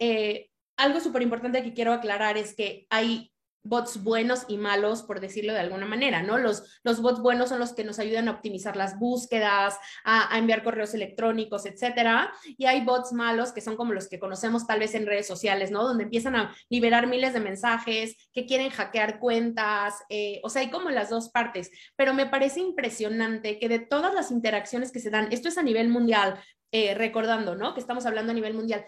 algo 0.77 1.01
súper 1.01 1.23
importante 1.23 1.65
que 1.65 1.73
quiero 1.73 1.93
aclarar 1.93 2.37
es 2.37 2.55
que 2.55 2.87
hay 2.89 3.34
bots 3.65 4.05
buenos 4.05 4.45
y 4.47 4.59
malos, 4.59 5.03
por 5.03 5.21
decirlo 5.21 5.55
de 5.55 5.61
alguna 5.61 5.87
manera, 5.87 6.23
¿no? 6.23 6.37
Los, 6.39 6.79
los 6.85 7.01
bots 7.01 7.21
buenos 7.21 7.49
son 7.49 7.59
los 7.59 7.73
que 7.73 7.83
nos 7.83 7.99
ayudan 7.99 8.29
a 8.29 8.33
optimizar 8.33 8.77
las 8.77 8.99
búsquedas, 8.99 9.79
a, 10.05 10.39
enviar 10.39 10.63
correos 10.63 10.93
electrónicos, 10.93 11.65
etcétera. 11.65 12.33
Y 12.59 12.67
hay 12.67 12.85
bots 12.85 13.13
malos 13.13 13.53
que 13.53 13.63
son 13.63 13.77
como 13.77 13.95
los 13.95 14.09
que 14.09 14.19
conocemos 14.19 14.67
tal 14.67 14.81
vez 14.81 14.95
en 14.95 15.07
redes 15.07 15.27
sociales, 15.27 15.71
¿no? 15.71 15.83
Donde 15.83 16.05
empiezan 16.05 16.37
a 16.37 16.55
liberar 16.69 17.07
miles 17.07 17.33
de 17.33 17.41
mensajes, 17.41 18.17
que 18.33 18.45
quieren 18.45 18.69
hackear 18.69 19.19
cuentas, 19.19 19.95
eh, 20.11 20.41
o 20.45 20.51
sea, 20.51 20.61
hay 20.61 20.71
como 20.71 20.91
las 20.91 21.09
dos 21.09 21.31
partes. 21.31 21.71
Pero 21.97 22.13
me 22.13 22.27
parece 22.27 22.61
impresionante 22.61 23.59
que 23.59 23.69
de 23.69 23.79
todas 23.79 24.13
las 24.15 24.31
interacciones 24.31 24.93
que 24.93 25.01
se 25.01 25.11
dan, 25.11 25.29
esto 25.33 25.49
es 25.49 25.57
a 25.57 25.63
nivel 25.63 25.89
mundial, 25.89 26.39
eh, 26.71 26.95
recordando, 26.95 27.55
¿no? 27.55 27.73
Que 27.73 27.81
estamos 27.81 28.05
hablando 28.05 28.33
a 28.33 28.35
nivel 28.35 28.53
mundial, 28.53 28.85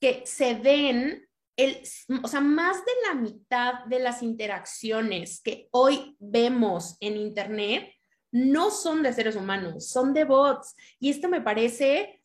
que 0.00 0.22
se 0.26 0.54
den 0.54 1.27
o 2.22 2.28
sea, 2.28 2.40
más 2.40 2.76
de 2.84 2.92
la 3.08 3.14
mitad 3.14 3.84
de 3.86 3.98
las 3.98 4.22
interacciones 4.22 5.40
que 5.42 5.68
hoy 5.72 6.16
vemos 6.20 6.96
en 7.00 7.16
Internet 7.16 7.92
no 8.30 8.70
son 8.70 9.02
de 9.02 9.12
seres 9.12 9.36
humanos, 9.36 9.88
son 9.88 10.14
de 10.14 10.24
bots. 10.24 10.76
Y 11.00 11.10
esto 11.10 11.28
me 11.28 11.40
parece 11.40 12.22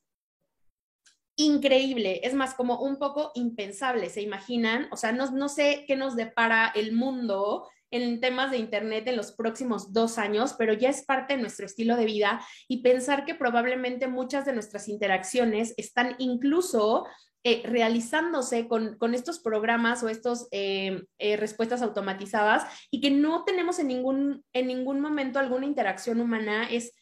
increíble, 1.35 2.19
es 2.23 2.33
más 2.33 2.53
como 2.53 2.79
un 2.79 2.97
poco 2.97 3.31
impensable, 3.33 4.09
¿se 4.09 4.21
imaginan? 4.21 4.87
O 4.91 4.97
sea, 4.97 5.11
no, 5.11 5.31
no 5.31 5.49
sé 5.49 5.85
qué 5.87 5.95
nos 5.95 6.15
depara 6.15 6.71
el 6.75 6.91
mundo 6.93 7.67
en 7.89 8.19
temas 8.19 8.51
de 8.51 8.57
Internet 8.57 9.07
en 9.07 9.15
los 9.15 9.31
próximos 9.31 9.93
dos 9.93 10.17
años, 10.17 10.55
pero 10.57 10.73
ya 10.73 10.89
es 10.89 11.03
parte 11.03 11.35
de 11.35 11.41
nuestro 11.41 11.65
estilo 11.65 11.95
de 11.95 12.05
vida 12.05 12.41
y 12.67 12.81
pensar 12.81 13.25
que 13.25 13.35
probablemente 13.35 14.07
muchas 14.07 14.45
de 14.45 14.53
nuestras 14.53 14.87
interacciones 14.87 15.73
están 15.77 16.15
incluso 16.17 17.05
eh, 17.45 17.61
realizándose 17.65 18.69
con, 18.69 19.13
estos 19.13 19.39
programas 19.39 20.01
o 20.01 20.07
estas 20.07 20.47
eh, 20.51 21.03
eh, 21.17 21.35
respuestas 21.35 21.81
automatizadas 21.81 22.65
y 22.89 23.01
que 23.01 23.11
no 23.11 23.43
tenemos 23.43 23.79
en 23.79 23.87
ningún, 23.87 24.45
en 24.53 24.67
ningún 24.67 25.01
momento 25.01 25.39
alguna 25.39 25.65
interacción 25.65 26.21
humana 26.21 26.69
es, 26.69 26.93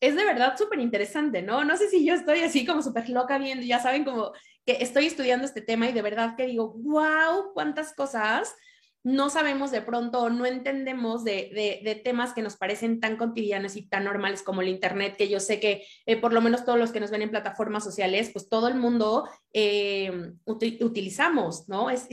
es 0.00 0.16
de 0.16 0.24
verdad 0.24 0.56
súper 0.58 0.80
interesante, 0.80 1.40
¿no? 1.40 1.64
No 1.64 1.76
sé 1.76 1.88
si 1.88 2.04
yo 2.04 2.14
estoy 2.14 2.40
así 2.40 2.66
como 2.66 2.82
súper 2.82 3.08
loca 3.08 3.38
viendo, 3.38 3.64
ya 3.64 3.78
saben, 3.78 4.04
como 4.04 4.32
que 4.66 4.78
estoy 4.80 5.06
estudiando 5.06 5.44
este 5.44 5.60
tema 5.60 5.88
y 5.88 5.92
de 5.92 6.02
verdad 6.02 6.34
que 6.36 6.46
digo, 6.46 6.74
wow, 6.78 7.52
cuántas 7.54 7.94
cosas 7.94 8.56
no 9.04 9.28
sabemos 9.28 9.70
de 9.70 9.82
pronto, 9.82 10.30
no 10.30 10.46
entendemos 10.46 11.24
de, 11.24 12.00
temas 12.02 12.32
que 12.32 12.40
nos 12.40 12.56
parecen 12.56 13.00
tan 13.00 13.18
cotidianos 13.18 13.76
y 13.76 13.82
tan 13.82 14.04
normales 14.04 14.42
como 14.42 14.62
el 14.62 14.68
Internet, 14.68 15.16
que 15.16 15.28
yo 15.28 15.40
sé 15.40 15.60
que 15.60 15.86
eh, 16.06 16.16
por 16.16 16.32
lo 16.32 16.40
menos 16.40 16.64
todos 16.64 16.78
los 16.78 16.90
que 16.90 17.00
nos 17.00 17.10
ven 17.10 17.20
en 17.20 17.30
plataformas 17.30 17.84
sociales, 17.84 18.30
pues 18.32 18.48
todo 18.48 18.66
el 18.66 18.76
mundo 18.76 19.28
eh, 19.52 20.32
utilizamos, 20.46 21.68
¿no? 21.68 21.90
Es, 21.90 22.08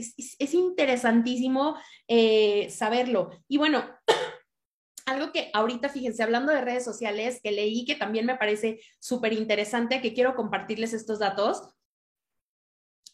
interesantísimo 0.52 1.76
eh, 2.08 2.68
saberlo. 2.68 3.30
Y 3.48 3.56
bueno, 3.56 3.84
algo 5.06 5.32
que 5.32 5.50
ahorita, 5.54 5.88
fíjense, 5.88 6.22
hablando 6.22 6.52
de 6.52 6.60
redes 6.60 6.84
sociales, 6.84 7.40
que 7.42 7.52
leí 7.52 7.86
que 7.86 7.94
también 7.94 8.26
me 8.26 8.36
parece 8.36 8.80
súper 9.00 9.32
interesante, 9.32 10.02
que 10.02 10.12
quiero 10.12 10.34
compartirles 10.34 10.92
estos 10.92 11.18
datos. 11.18 11.62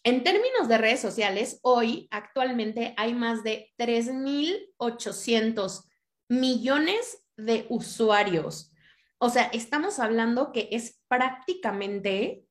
En 0.08 0.24
términos 0.24 0.68
de 0.68 0.78
redes 0.78 1.00
sociales, 1.00 1.60
hoy 1.60 2.08
actualmente 2.10 2.94
hay 2.96 3.12
más 3.12 3.42
de 3.42 3.74
3.800 3.76 5.84
millones 6.30 7.26
de 7.36 7.66
usuarios. 7.68 8.72
O 9.18 9.28
sea, 9.28 9.50
estamos 9.52 9.98
hablando 9.98 10.50
que 10.50 10.70
es 10.72 10.98
prácticamente 11.08 12.46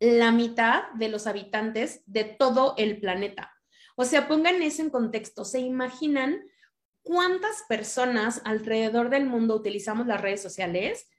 la 0.00 0.32
mitad 0.32 0.84
de 0.94 1.10
los 1.10 1.26
habitantes 1.26 2.02
de 2.06 2.24
todo 2.24 2.72
el 2.78 2.98
planeta. 2.98 3.52
O 3.94 4.06
sea, 4.06 4.26
pongan 4.26 4.62
eso 4.62 4.80
en 4.80 4.88
contexto. 4.88 5.44
¿Se 5.44 5.60
imaginan 5.60 6.42
cuántas 7.02 7.64
personas 7.68 8.40
alrededor 8.46 9.10
del 9.10 9.26
mundo 9.26 9.54
utilizamos 9.54 10.06
las 10.06 10.22
redes 10.22 10.40
sociales? 10.40 11.10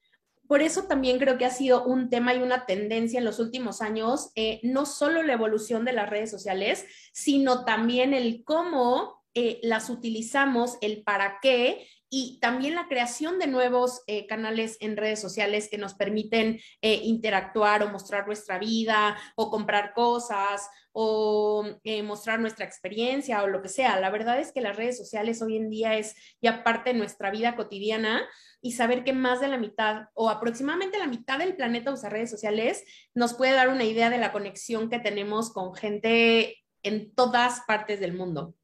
Por 0.47 0.61
eso 0.61 0.83
también 0.83 1.19
creo 1.19 1.37
que 1.37 1.45
ha 1.45 1.51
sido 1.51 1.85
un 1.85 2.09
tema 2.09 2.33
y 2.33 2.41
una 2.41 2.65
tendencia 2.65 3.19
en 3.19 3.25
los 3.25 3.39
últimos 3.39 3.81
años, 3.81 4.31
eh, 4.35 4.59
no 4.63 4.85
solo 4.85 5.23
la 5.23 5.33
evolución 5.33 5.85
de 5.85 5.93
las 5.93 6.09
redes 6.09 6.29
sociales, 6.29 6.85
sino 7.13 7.65
también 7.65 8.13
el 8.13 8.43
cómo 8.43 9.23
eh, 9.33 9.59
las 9.63 9.89
utilizamos, 9.89 10.77
el 10.81 11.03
para 11.03 11.39
qué 11.41 11.87
y 12.15 12.37
también 12.39 12.75
la 12.75 12.87
creación 12.87 13.39
de 13.39 13.47
nuevos 13.47 14.03
eh, 14.05 14.27
canales 14.27 14.77
en 14.81 14.97
redes 14.97 15.19
sociales 15.19 15.67
que 15.67 15.79
nos 15.79 15.95
permiten 15.95 16.59
interactuar 16.81 17.81
o 17.81 17.89
mostrar 17.89 18.27
nuestra 18.27 18.59
vida 18.59 19.17
o 19.35 19.49
comprar 19.49 19.93
cosas 19.95 20.69
o 20.91 21.65
mostrar 22.03 22.39
nuestra 22.39 22.65
experiencia 22.65 23.41
o 23.41 23.47
lo 23.47 23.63
que 23.63 23.69
sea. 23.69 23.99
La 23.99 24.11
verdad 24.11 24.39
es 24.39 24.51
que 24.51 24.61
las 24.61 24.77
redes 24.77 24.95
sociales 24.95 25.41
hoy 25.41 25.57
en 25.57 25.71
día 25.71 25.97
es 25.97 26.15
ya 26.39 26.63
parte 26.63 26.93
de 26.93 26.99
nuestra 26.99 27.31
vida 27.31 27.55
cotidiana 27.55 28.21
y 28.61 28.73
saber 28.73 29.03
que 29.03 29.13
más 29.13 29.41
de 29.41 29.47
la 29.47 29.57
mitad 29.57 30.09
o 30.13 30.29
aproximadamente 30.29 30.99
la 30.99 31.07
mitad 31.07 31.39
del 31.39 31.55
planeta 31.55 31.91
usa 31.91 32.09
redes 32.09 32.29
sociales 32.29 32.83
nos 33.15 33.33
puede 33.33 33.53
dar 33.53 33.69
una 33.69 33.85
idea 33.85 34.11
de 34.11 34.19
la 34.19 34.31
conexión 34.31 34.89
que 34.89 34.99
tenemos 34.99 35.51
con 35.51 35.73
gente 35.73 36.63
en 36.83 37.13
todas 37.15 37.61
partes 37.67 37.99
del 37.99 38.13
mundo. 38.13 38.55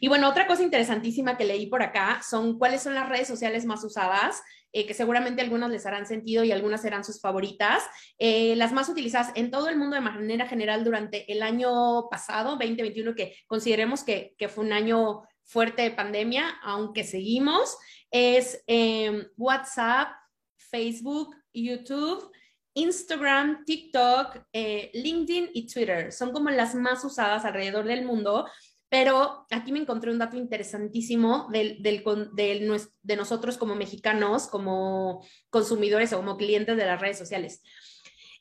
Y 0.00 0.08
bueno, 0.08 0.28
otra 0.28 0.46
cosa 0.46 0.62
interesantísima 0.62 1.36
que 1.36 1.44
leí 1.44 1.66
por 1.66 1.82
acá 1.82 2.20
son 2.28 2.58
cuáles 2.58 2.82
son 2.82 2.94
las 2.94 3.08
redes 3.08 3.28
sociales 3.28 3.64
más 3.64 3.84
usadas, 3.84 4.42
eh, 4.72 4.86
que 4.86 4.94
seguramente 4.94 5.42
algunas 5.42 5.70
les 5.70 5.86
harán 5.86 6.06
sentido 6.06 6.44
y 6.44 6.52
algunas 6.52 6.82
serán 6.82 7.04
sus 7.04 7.20
favoritas. 7.20 7.82
Eh, 8.18 8.54
las 8.56 8.72
más 8.72 8.88
utilizadas 8.88 9.32
en 9.34 9.50
todo 9.50 9.68
el 9.68 9.76
mundo 9.76 9.96
de 9.96 10.02
manera 10.02 10.46
general 10.46 10.84
durante 10.84 11.30
el 11.32 11.42
año 11.42 12.08
pasado, 12.08 12.50
2021, 12.50 13.14
que 13.14 13.36
consideremos 13.46 14.04
que, 14.04 14.34
que 14.38 14.48
fue 14.48 14.64
un 14.64 14.72
año 14.72 15.22
fuerte 15.44 15.82
de 15.82 15.90
pandemia, 15.90 16.58
aunque 16.62 17.02
seguimos 17.02 17.76
es 18.10 18.62
em, 18.66 19.24
WhatsApp, 19.36 20.08
Facebook, 20.56 21.34
YouTube, 21.52 22.30
Instagram, 22.74 23.64
TikTok, 23.64 24.38
eh, 24.52 24.90
LinkedIn 24.94 25.50
y 25.54 25.66
Twitter. 25.66 26.12
Son 26.12 26.32
como 26.32 26.50
las 26.50 26.74
más 26.74 27.04
usadas 27.04 27.44
alrededor 27.44 27.84
del 27.84 28.04
mundo. 28.04 28.48
Pero 28.90 29.46
aquí 29.50 29.72
me 29.72 29.78
encontré 29.78 30.10
un 30.10 30.18
dato 30.18 30.36
interesantísimo 30.36 31.48
de 31.50 33.16
nosotros 33.16 33.56
como 33.56 33.76
mexicanos, 33.76 34.48
como 34.48 35.24
consumidores 35.48 36.12
o 36.12 36.18
como 36.18 36.36
clientes 36.36 36.76
de 36.76 36.86
las 36.86 37.00
redes 37.00 37.16
sociales. 37.16 37.62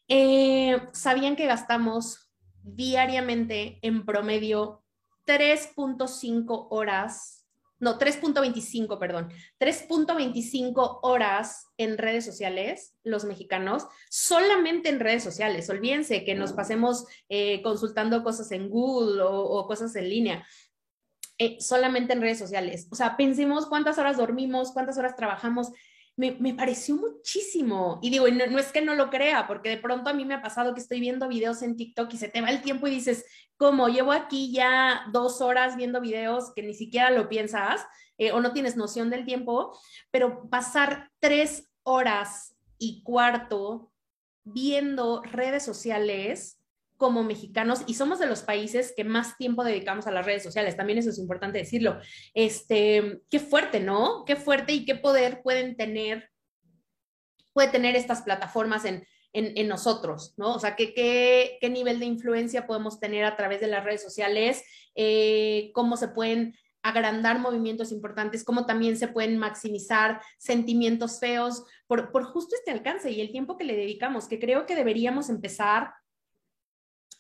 Eh, 0.07 0.81
¿Sabían 0.91 1.35
que 1.35 1.45
gastamos 1.45 2.31
diariamente 2.63 3.77
en 3.83 4.05
promedio 4.05 4.83
3.5 5.27 6.67
horas 6.71 7.38
no, 7.79 7.97
3.25, 7.97 8.99
perdón, 8.99 9.31
3.25 9.59 10.99
horas 11.01 11.67
en 11.77 11.97
redes 11.97 12.25
sociales, 12.25 12.95
los 13.03 13.23
mexicanos, 13.23 13.87
solamente 14.09 14.89
en 14.89 14.99
redes 14.99 15.23
sociales. 15.23 15.69
Olvídense 15.69 16.25
que 16.25 16.35
nos 16.35 16.53
pasemos 16.53 17.05
eh, 17.29 17.61
consultando 17.61 18.23
cosas 18.23 18.51
en 18.51 18.69
Google 18.69 19.21
o, 19.23 19.65
cosas 19.65 19.95
en 19.95 20.09
línea. 20.09 20.47
Eh, 21.37 21.55
solamente 21.61 22.11
en 22.11 22.21
redes 22.21 22.37
sociales. 22.37 22.89
O 22.91 22.95
sea, 22.95 23.15
pensemos 23.15 23.65
cuántas 23.65 23.97
horas 23.97 24.17
dormimos, 24.17 24.73
cuántas 24.73 24.97
horas 24.97 25.15
trabajamos 25.15 25.71
me, 26.19 26.53
pareció 26.53 26.95
muchísimo. 26.95 27.99
Y 28.01 28.09
digo, 28.09 28.27
no, 28.27 28.59
es 28.59 28.71
que 28.71 28.81
no 28.81 28.93
lo 28.93 29.09
crea, 29.09 29.47
porque 29.47 29.69
de 29.69 29.77
pronto 29.77 30.09
a 30.09 30.13
mí 30.13 30.25
me 30.25 30.33
ha 30.33 30.41
pasado 30.41 30.73
que 30.73 30.81
estoy 30.81 30.99
viendo 30.99 31.29
videos 31.29 31.61
en 31.61 31.77
TikTok 31.77 32.13
y 32.13 32.17
se 32.17 32.27
te 32.27 32.41
va 32.41 32.49
el 32.49 32.61
tiempo 32.61 32.87
y 32.87 32.91
dices, 32.91 33.25
¿cómo? 33.55 33.87
Llevo 33.87 34.11
aquí 34.11 34.51
ya 34.51 35.05
dos 35.13 35.39
horas 35.39 35.77
viendo 35.77 36.01
videos 36.01 36.51
que 36.53 36.63
ni 36.63 36.73
siquiera 36.73 37.09
lo 37.09 37.29
piensas 37.29 37.85
eh, 38.17 38.33
o 38.33 38.41
no 38.41 38.51
tienes 38.51 38.75
noción 38.75 39.09
del 39.09 39.25
tiempo, 39.25 39.79
pero 40.11 40.49
pasar 40.49 41.09
tres 41.19 41.71
horas 41.83 42.55
y 42.77 43.01
cuarto 43.03 43.93
viendo 44.43 45.21
redes 45.23 45.63
sociales 45.63 46.58
como 46.99 47.23
mexicanos 47.23 47.83
y 47.87 47.93
somos 47.93 48.19
de 48.19 48.27
los 48.27 48.41
países 48.41 48.93
que 48.93 49.05
más 49.05 49.37
tiempo 49.37 49.63
dedicamos 49.63 50.05
a 50.05 50.11
las 50.11 50.25
redes 50.25 50.43
sociales, 50.43 50.75
también 50.75 50.99
eso 50.99 51.09
es 51.09 51.17
importante 51.17 51.57
decirlo. 51.57 51.97
Este, 52.33 53.21
qué 53.29 53.39
fuerte, 53.39 53.79
¿no? 53.79 54.25
Qué 54.25 54.35
fuerte 54.35 54.73
y 54.73 54.83
qué 54.83 54.95
poder 54.95 55.41
pueden 55.41 55.77
tener, 55.77 56.29
puede 57.53 57.69
tener 57.69 57.95
estas 57.95 58.21
plataformas 58.21 58.83
en, 58.83 59.07
en, 59.31 59.67
nosotros, 59.69 60.33
¿no? 60.35 60.53
O 60.55 60.59
sea, 60.59 60.75
¿qué, 60.75 60.93
qué, 60.93 61.57
qué, 61.61 61.69
nivel 61.69 61.99
de 61.99 62.05
influencia 62.05 62.67
podemos 62.67 62.99
tener 62.99 63.23
a 63.23 63.37
través 63.37 63.61
de 63.61 63.67
las 63.67 63.85
redes 63.85 64.03
sociales, 64.03 64.61
eh, 64.93 65.71
cómo 65.73 65.95
se 65.95 66.09
pueden 66.09 66.53
agrandar 66.81 67.39
movimientos 67.39 67.93
importantes, 67.93 68.43
cómo 68.43 68.65
también 68.65 68.97
se 68.97 69.07
pueden 69.07 69.37
maximizar 69.37 70.21
sentimientos 70.37 71.21
feos 71.21 71.63
por, 71.87 72.11
por 72.11 72.25
justo 72.25 72.57
este 72.57 72.71
alcance 72.71 73.09
y 73.09 73.21
el 73.21 73.31
tiempo 73.31 73.55
que 73.55 73.63
le 73.63 73.77
dedicamos, 73.77 74.27
que 74.27 74.39
creo 74.39 74.65
que 74.65 74.75
deberíamos 74.75 75.29
empezar 75.29 75.93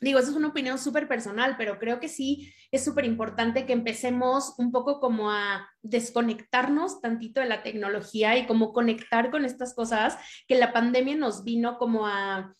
digo, 0.01 0.19
eso 0.19 0.31
es 0.31 0.37
una 0.37 0.47
opinión 0.47 0.77
súper 0.79 1.07
personal, 1.07 1.55
pero 1.57 1.77
creo 1.77 1.99
que 1.99 2.07
sí 2.07 2.53
es 2.71 2.83
súper 2.83 3.05
importante 3.05 3.65
que 3.65 3.73
empecemos 3.73 4.55
un 4.57 4.71
poco 4.71 4.99
como 4.99 5.31
a 5.31 5.69
desconectarnos 5.81 7.01
tantito 7.01 7.41
de 7.41 7.47
la 7.47 7.63
tecnología 7.63 8.37
y 8.37 8.45
como 8.45 8.71
conectar 8.71 9.29
con 9.29 9.45
estas 9.45 9.73
cosas 9.73 10.17
que 10.47 10.55
la 10.55 10.71
pandemia 10.71 11.15
nos 11.15 11.43
vino 11.43 11.77
como 11.77 12.07
a, 12.07 12.53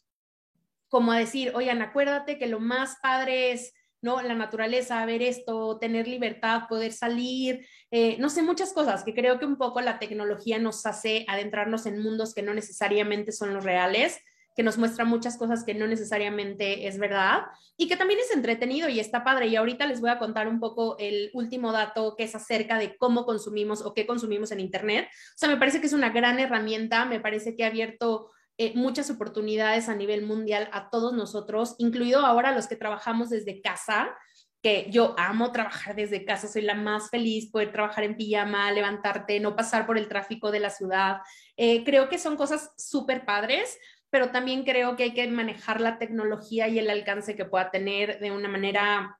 como 0.90 1.12
a 1.12 1.20
decir, 1.20 1.54
oigan, 1.56 1.82
acuérdate 1.82 2.38
que 2.38 2.48
lo 2.48 2.60
más 2.60 2.98
padre 3.02 3.52
es... 3.52 3.74
¿no? 4.02 4.22
La 4.22 4.34
naturaleza, 4.34 5.06
ver 5.06 5.22
esto, 5.22 5.78
tener 5.78 6.08
libertad, 6.08 6.70
poder 6.70 6.94
salir, 6.94 7.68
eh, 7.92 8.16
no 8.18 8.30
sé, 8.30 8.42
muchas 8.42 8.72
cosas 8.72 9.04
que 9.04 9.14
creo 9.14 9.40
que 9.40 9.46
un 9.46 9.58
poco 9.58 9.82
la 9.82 10.00
tecnología 10.00 10.58
nos 10.58 10.86
hace 10.86 11.26
adentrarnos 11.28 11.86
en 11.86 12.02
mundos 12.02 12.34
que 12.34 12.42
no 12.42 12.54
necesariamente 12.54 13.34
son 13.34 13.54
los 13.54 13.66
reales 13.66 14.22
que 14.60 14.64
nos 14.64 14.78
muestra 14.78 15.06
muchas 15.06 15.38
cosas 15.38 15.64
que 15.64 15.74
no 15.74 15.88
necesariamente 15.88 16.86
es 16.86 17.00
verdad 17.00 17.44
y 17.78 17.88
que 17.88 17.96
también 17.96 18.20
es 18.20 18.30
entretenido 18.36 18.90
y 18.90 19.00
está 19.00 19.24
padre. 19.24 19.48
Y 19.48 19.56
ahorita 19.56 19.88
les 19.88 20.02
voy 20.02 20.10
a 20.10 20.20
contar 20.20 20.50
un 20.50 20.60
poco 20.60 20.98
el 21.00 21.30
último 21.34 21.72
dato 21.72 22.14
que 22.18 22.26
es 22.26 22.36
acerca 22.36 22.78
de 22.78 22.98
cómo 22.98 23.24
consumimos 23.24 23.82
o 23.82 23.94
qué 23.94 24.06
consumimos 24.06 24.52
en 24.52 24.60
Internet. 24.60 25.08
O 25.08 25.38
sea, 25.38 25.48
me 25.48 25.56
parece 25.56 25.80
que 25.80 25.88
es 25.88 25.94
una 25.94 26.10
gran 26.10 26.40
herramienta, 26.40 27.06
me 27.06 27.22
parece 27.22 27.56
que 27.56 27.64
ha 27.64 27.68
abierto 27.68 28.32
eh, 28.58 28.74
muchas 28.76 29.10
oportunidades 29.10 29.88
a 29.88 29.96
nivel 29.96 30.26
mundial 30.26 30.68
a 30.74 30.90
todos 30.90 31.14
nosotros, 31.14 31.76
incluido 31.78 32.26
ahora 32.26 32.52
los 32.52 32.68
que 32.68 32.76
trabajamos 32.76 33.30
desde 33.30 33.62
casa 33.62 34.14
que 34.62 34.88
yo 34.90 35.16
amo 35.18 35.52
trabajar 35.54 35.96
desde 35.96 36.26
casa, 36.26 36.48
soy 36.48 36.64
la 36.64 36.76
más 36.76 37.10
feliz, 37.10 37.50
poder 37.50 37.72
trabajar 37.72 38.04
en 38.04 38.18
pijama, 38.18 38.72
levantarte, 38.72 39.40
no 39.40 39.56
pasar 39.56 39.86
por 39.86 39.98
el 39.98 40.10
tráfico 40.10 40.52
de 40.52 40.60
la 40.60 40.70
ciudad. 40.70 41.20
Eh, 41.56 41.84
creo 41.86 42.10
que 42.10 42.18
son 42.18 42.36
cosas 42.36 42.74
súper 42.78 43.26
padres, 43.26 43.78
pero 44.10 44.32
también 44.32 44.64
creo 44.64 44.96
que 44.96 45.04
hay 45.04 45.14
que 45.14 45.28
manejar 45.28 45.82
la 45.82 45.98
tecnología 45.98 46.68
y 46.68 46.80
el 46.80 46.90
alcance 46.90 47.36
que 47.36 47.46
pueda 47.46 47.72
tener 47.72 48.20
de 48.20 48.32
una 48.32 48.48
manera 48.48 49.20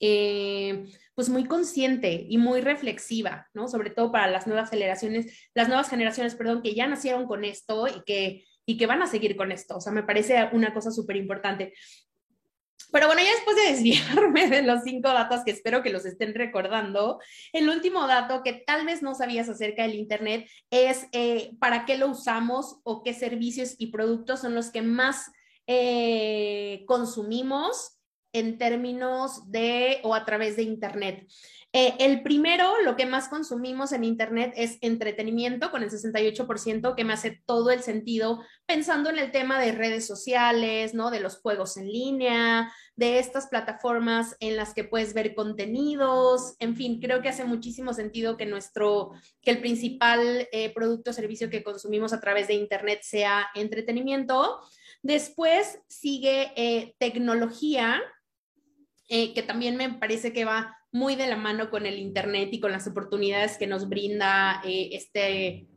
eh, 0.00 0.84
pues 1.14 1.28
muy 1.30 1.46
consciente 1.46 2.26
y 2.28 2.36
muy 2.36 2.60
reflexiva, 2.60 3.48
¿no? 3.54 3.68
Sobre 3.68 3.90
todo 3.90 4.12
para 4.12 4.30
las 4.30 4.46
nuevas 4.46 4.68
generaciones, 4.68 5.50
las 5.54 5.68
nuevas 5.68 5.88
generaciones, 5.88 6.34
perdón, 6.34 6.62
que 6.62 6.74
ya 6.74 6.86
nacieron 6.86 7.26
con 7.26 7.44
esto 7.44 7.88
y 7.88 8.02
que, 8.04 8.44
y 8.66 8.76
que 8.76 8.86
van 8.86 9.02
a 9.02 9.06
seguir 9.06 9.36
con 9.36 9.52
esto. 9.52 9.76
O 9.76 9.80
sea, 9.80 9.92
me 9.92 10.02
parece 10.02 10.50
una 10.52 10.74
cosa 10.74 10.90
súper 10.90 11.16
importante. 11.16 11.72
Pero 12.96 13.08
bueno, 13.08 13.20
ya 13.22 13.30
después 13.30 13.56
de 13.56 13.72
desviarme 13.72 14.48
de 14.48 14.62
los 14.62 14.82
cinco 14.82 15.08
datos 15.08 15.44
que 15.44 15.50
espero 15.50 15.82
que 15.82 15.90
los 15.90 16.06
estén 16.06 16.34
recordando, 16.34 17.20
el 17.52 17.68
último 17.68 18.06
dato 18.06 18.42
que 18.42 18.54
tal 18.66 18.86
vez 18.86 19.02
no 19.02 19.14
sabías 19.14 19.50
acerca 19.50 19.82
del 19.82 19.96
Internet 19.96 20.48
es 20.70 21.06
eh, 21.12 21.50
para 21.60 21.84
qué 21.84 21.98
lo 21.98 22.08
usamos 22.08 22.78
o 22.84 23.02
qué 23.02 23.12
servicios 23.12 23.74
y 23.76 23.88
productos 23.88 24.40
son 24.40 24.54
los 24.54 24.70
que 24.70 24.80
más 24.80 25.30
eh, 25.66 26.84
consumimos 26.86 27.98
en 28.32 28.56
términos 28.56 29.50
de 29.50 30.00
o 30.02 30.14
a 30.14 30.24
través 30.24 30.56
de 30.56 30.62
Internet. 30.62 31.26
Eh, 31.78 31.94
el 31.98 32.22
primero, 32.22 32.80
lo 32.80 32.96
que 32.96 33.04
más 33.04 33.28
consumimos 33.28 33.92
en 33.92 34.02
Internet 34.02 34.54
es 34.56 34.78
entretenimiento, 34.80 35.70
con 35.70 35.82
el 35.82 35.90
68%, 35.90 36.94
que 36.94 37.04
me 37.04 37.12
hace 37.12 37.42
todo 37.44 37.70
el 37.70 37.82
sentido 37.82 38.42
pensando 38.64 39.10
en 39.10 39.18
el 39.18 39.30
tema 39.30 39.60
de 39.60 39.72
redes 39.72 40.06
sociales, 40.06 40.94
¿no? 40.94 41.10
De 41.10 41.20
los 41.20 41.36
juegos 41.36 41.76
en 41.76 41.92
línea, 41.92 42.72
de 42.94 43.18
estas 43.18 43.48
plataformas 43.48 44.36
en 44.40 44.56
las 44.56 44.72
que 44.72 44.84
puedes 44.84 45.12
ver 45.12 45.34
contenidos, 45.34 46.56
en 46.60 46.76
fin, 46.76 46.98
creo 46.98 47.20
que 47.20 47.28
hace 47.28 47.44
muchísimo 47.44 47.92
sentido 47.92 48.38
que 48.38 48.46
nuestro, 48.46 49.10
que 49.42 49.50
el 49.50 49.60
principal 49.60 50.48
eh, 50.52 50.72
producto 50.72 51.10
o 51.10 51.12
servicio 51.12 51.50
que 51.50 51.62
consumimos 51.62 52.14
a 52.14 52.20
través 52.20 52.48
de 52.48 52.54
Internet 52.54 53.00
sea 53.02 53.48
entretenimiento. 53.54 54.60
Después 55.02 55.78
sigue 55.90 56.54
eh, 56.56 56.94
tecnología, 56.98 58.00
que 59.08 59.44
también 59.46 59.76
me 59.76 59.88
parece 59.92 60.32
que 60.32 60.44
va 60.44 60.76
muy 60.96 61.14
de 61.14 61.26
la 61.26 61.36
mano 61.36 61.70
con 61.70 61.84
el 61.84 61.98
Internet 61.98 62.48
y 62.52 62.60
con 62.60 62.72
las 62.72 62.86
oportunidades 62.86 63.58
que 63.58 63.66
nos 63.66 63.86
brinda 63.86 64.62
eh, 64.64 64.88
este, 64.92 65.68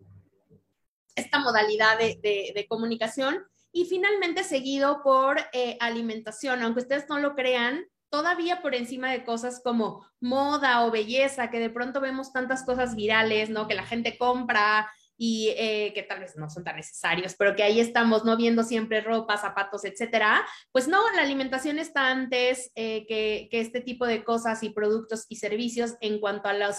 esta 1.13 1.39
modalidad 1.39 1.97
de, 1.99 2.65
comunicación. 2.69 3.43
Y 3.71 3.86
finalmente 3.86 4.43
seguido 4.43 5.03
por 5.03 5.38
eh, 5.51 5.77
alimentación, 5.82 6.63
aunque 6.63 6.82
ustedes 6.82 7.08
no 7.10 7.19
lo 7.19 7.36
crean, 7.36 7.86
todavía 8.10 8.62
por 8.62 8.73
encima 8.73 9.12
de 9.12 9.25
cosas 9.25 9.62
como 9.62 10.08
moda 10.21 10.86
o 10.86 10.91
belleza, 10.91 11.51
que 11.51 11.60
de 11.60 11.69
pronto 11.69 11.99
vemos 11.99 12.32
tantas 12.32 12.63
cosas 12.63 12.95
virales, 12.95 13.49
¿no? 13.49 13.67
Que 13.67 13.75
la 13.75 13.86
gente 13.86 14.17
compra 14.17 14.89
y 15.21 15.53
eh, 15.58 15.91
que 15.93 16.03
tal 16.03 16.21
vez 16.21 16.38
no 16.38 16.49
son 16.49 16.63
tan 16.63 16.77
necesarios, 16.77 17.36
pero 17.38 17.53
que 17.53 17.62
ahí 17.62 17.82
estamos, 17.82 18.23
¿no? 18.23 18.38
Viendo 18.38 18.63
siempre 18.63 19.01
ropa, 19.01 19.36
zapatos, 19.36 19.84
etcétera. 19.84 20.45
Pues 20.71 20.88
no, 20.88 20.97
la 21.12 21.23
alimentación 21.23 21.77
está 21.77 22.08
antes 22.10 22.71
eh, 22.75 23.05
que, 23.05 23.49
este 23.51 23.82
tipo 23.82 24.08
de 24.08 24.23
cosas 24.23 24.63
y 24.63 24.69
productos 24.69 25.25
y 25.27 25.36
servicios 25.36 25.95
en 25.99 26.21
cuanto 26.21 26.47
a 26.47 26.53
los 26.53 26.77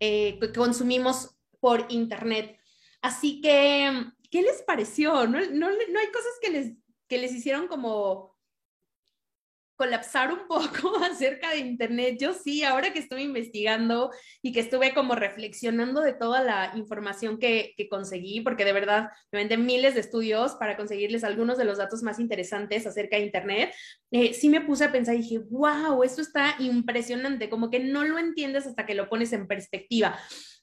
eh, 0.00 0.38
que 0.38 0.52
consumimos 0.52 1.38
por 1.60 1.86
Internet. 1.88 2.60
Así 3.00 3.40
que, 3.40 3.90
¿qué 4.30 4.42
les 4.42 4.60
pareció? 4.66 5.26
¿No, 5.26 5.40
no, 5.40 5.70
no 5.70 5.98
hay 5.98 6.12
cosas 6.12 6.32
que 6.42 6.50
les, 6.50 6.72
que 7.08 7.16
les 7.16 7.32
hicieron 7.32 7.68
como 7.68 8.37
colapsar 9.78 10.32
un 10.32 10.48
poco 10.48 10.92
acerca 11.10 11.50
de 11.50 11.58
Internet. 11.58 12.18
Yo 12.20 12.34
sí, 12.34 12.64
ahora 12.64 12.92
que 12.92 12.98
estuve 12.98 13.22
investigando 13.22 14.10
y 14.42 14.52
que 14.52 14.60
estuve 14.60 14.92
como 14.92 15.14
reflexionando 15.14 16.00
de 16.00 16.12
toda 16.12 16.42
la 16.42 16.72
información 16.74 17.38
que, 17.38 17.74
conseguí, 17.88 18.40
porque 18.40 18.64
de 18.64 18.72
verdad 18.72 19.10
me 19.30 19.38
vendé 19.38 19.56
miles 19.56 19.94
de 19.94 20.00
estudios 20.00 20.56
para 20.56 20.76
conseguirles 20.76 21.22
algunos 21.22 21.56
de 21.56 21.64
los 21.64 21.78
datos 21.78 22.02
más 22.02 22.18
interesantes 22.18 22.86
acerca 22.86 23.16
de 23.16 23.22
Internet, 23.22 23.72
eh, 24.10 24.34
sí 24.34 24.48
me 24.48 24.60
puse 24.60 24.84
a 24.84 24.92
pensar 24.92 25.14
y 25.14 25.18
dije, 25.18 25.38
wow, 25.48 26.02
esto 26.02 26.20
está 26.22 26.56
impresionante, 26.58 27.48
como 27.48 27.70
que 27.70 27.78
no 27.78 28.04
lo 28.04 28.18
entiendes 28.18 28.66
hasta 28.66 28.84
que 28.84 28.94
lo 28.94 29.08
pones 29.08 29.32
en 29.32 29.46
perspectiva. 29.46 30.18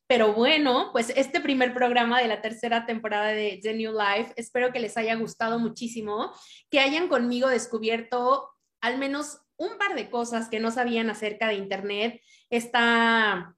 Pero 0.08 0.34
bueno, 0.34 0.90
pues 0.92 1.12
este 1.16 1.40
primer 1.42 1.74
programa 1.74 2.22
de 2.22 2.28
la 2.28 2.42
tercera 2.42 2.86
temporada 2.86 3.28
de 3.28 3.60
The 3.64 3.74
New 3.74 3.94
Life, 3.94 4.34
espero 4.36 4.72
que 4.72 4.80
les 4.80 4.98
haya 4.98 5.16
gustado 5.16 5.58
muchísimo, 5.58 6.32
que 6.70 6.80
hayan 6.80 7.08
conmigo 7.08 7.48
descubierto 7.48 8.55
al 8.86 9.00
menos 9.00 9.40
un 9.58 9.78
par 9.80 9.96
de 9.96 10.10
cosas 10.12 10.48
que 10.48 10.60
no 10.60 10.70
sabían 10.70 11.10
acerca 11.10 11.48
de 11.48 11.56
Internet, 11.56 12.22
está, 12.50 13.56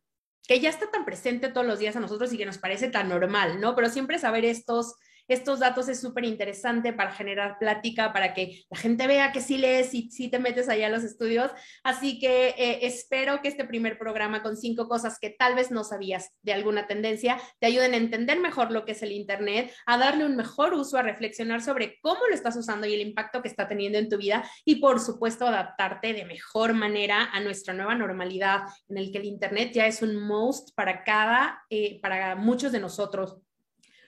que 0.47 0.59
ya 0.61 0.69
está 0.69 0.89
tan 0.89 1.03
presente 1.03 1.49
todos 1.49 1.67
los 1.67 1.79
días 1.79 1.97
a 1.97 1.99
nosotros 1.99 2.31
y 2.31 2.37
que 2.37 2.45
nos 2.45 2.59
parece 2.59 2.87
tan 2.89 3.09
normal, 3.09 3.59
¿no? 3.59 3.75
Pero 3.75 3.89
siempre 3.89 4.19
saber 4.19 4.45
estos, 4.45 4.95
estos 5.27 5.59
datos 5.59 5.89
es 5.89 5.99
súper 5.99 6.25
interesante 6.25 6.93
para 6.93 7.11
generar 7.11 7.57
plática, 7.59 8.13
para 8.13 8.33
que 8.33 8.63
la 8.69 8.77
gente 8.77 9.07
vea 9.07 9.31
que 9.31 9.41
sí 9.41 9.57
lees 9.57 9.93
y 9.93 10.09
sí 10.11 10.29
te 10.29 10.39
metes 10.39 10.69
allá 10.69 10.87
a 10.87 10.89
los 10.89 11.03
estudios. 11.03 11.51
Así 11.83 12.19
que 12.19 12.49
eh, 12.57 12.79
espero 12.83 13.41
que 13.41 13.49
este 13.49 13.65
primer 13.65 13.97
programa 13.97 14.41
con 14.41 14.57
cinco 14.57 14.87
cosas 14.87 15.19
que 15.19 15.29
tal 15.29 15.55
vez 15.55 15.71
no 15.71 15.83
sabías 15.83 16.31
de 16.41 16.53
alguna 16.53 16.87
tendencia 16.87 17.37
te 17.59 17.67
ayuden 17.67 17.93
a 17.93 17.97
entender 17.97 18.39
mejor 18.39 18.71
lo 18.71 18.85
que 18.85 18.93
es 18.93 19.03
el 19.03 19.11
Internet, 19.11 19.73
a 19.85 19.97
darle 19.97 20.25
un 20.25 20.35
mejor 20.35 20.73
uso, 20.73 20.97
a 20.97 21.01
reflexionar 21.01 21.61
sobre 21.61 21.99
cómo 22.01 22.19
lo 22.27 22.33
estás 22.33 22.55
usando 22.55 22.87
y 22.87 22.93
el 22.93 23.01
impacto 23.01 23.41
que 23.41 23.47
está 23.47 23.67
teniendo 23.67 23.97
en 23.97 24.09
tu 24.09 24.17
vida 24.17 24.49
y 24.65 24.75
por 24.75 24.99
supuesto 24.99 25.47
adaptarte 25.47 26.13
de 26.13 26.25
mejor 26.25 26.73
manera 26.73 27.29
a 27.31 27.39
nuestra 27.39 27.73
nueva 27.73 27.95
normalidad 27.95 28.61
en 28.89 28.97
el 28.97 29.11
que 29.11 29.19
el 29.19 29.25
Internet 29.25 29.71
ya 29.73 29.87
es 29.87 30.01
un 30.01 30.15
most 30.15 30.75
para 30.75 31.03
cada, 31.03 31.63
eh, 31.69 31.99
para 32.01 32.35
muchos 32.35 32.71
de 32.71 32.79
nosotros 32.79 33.37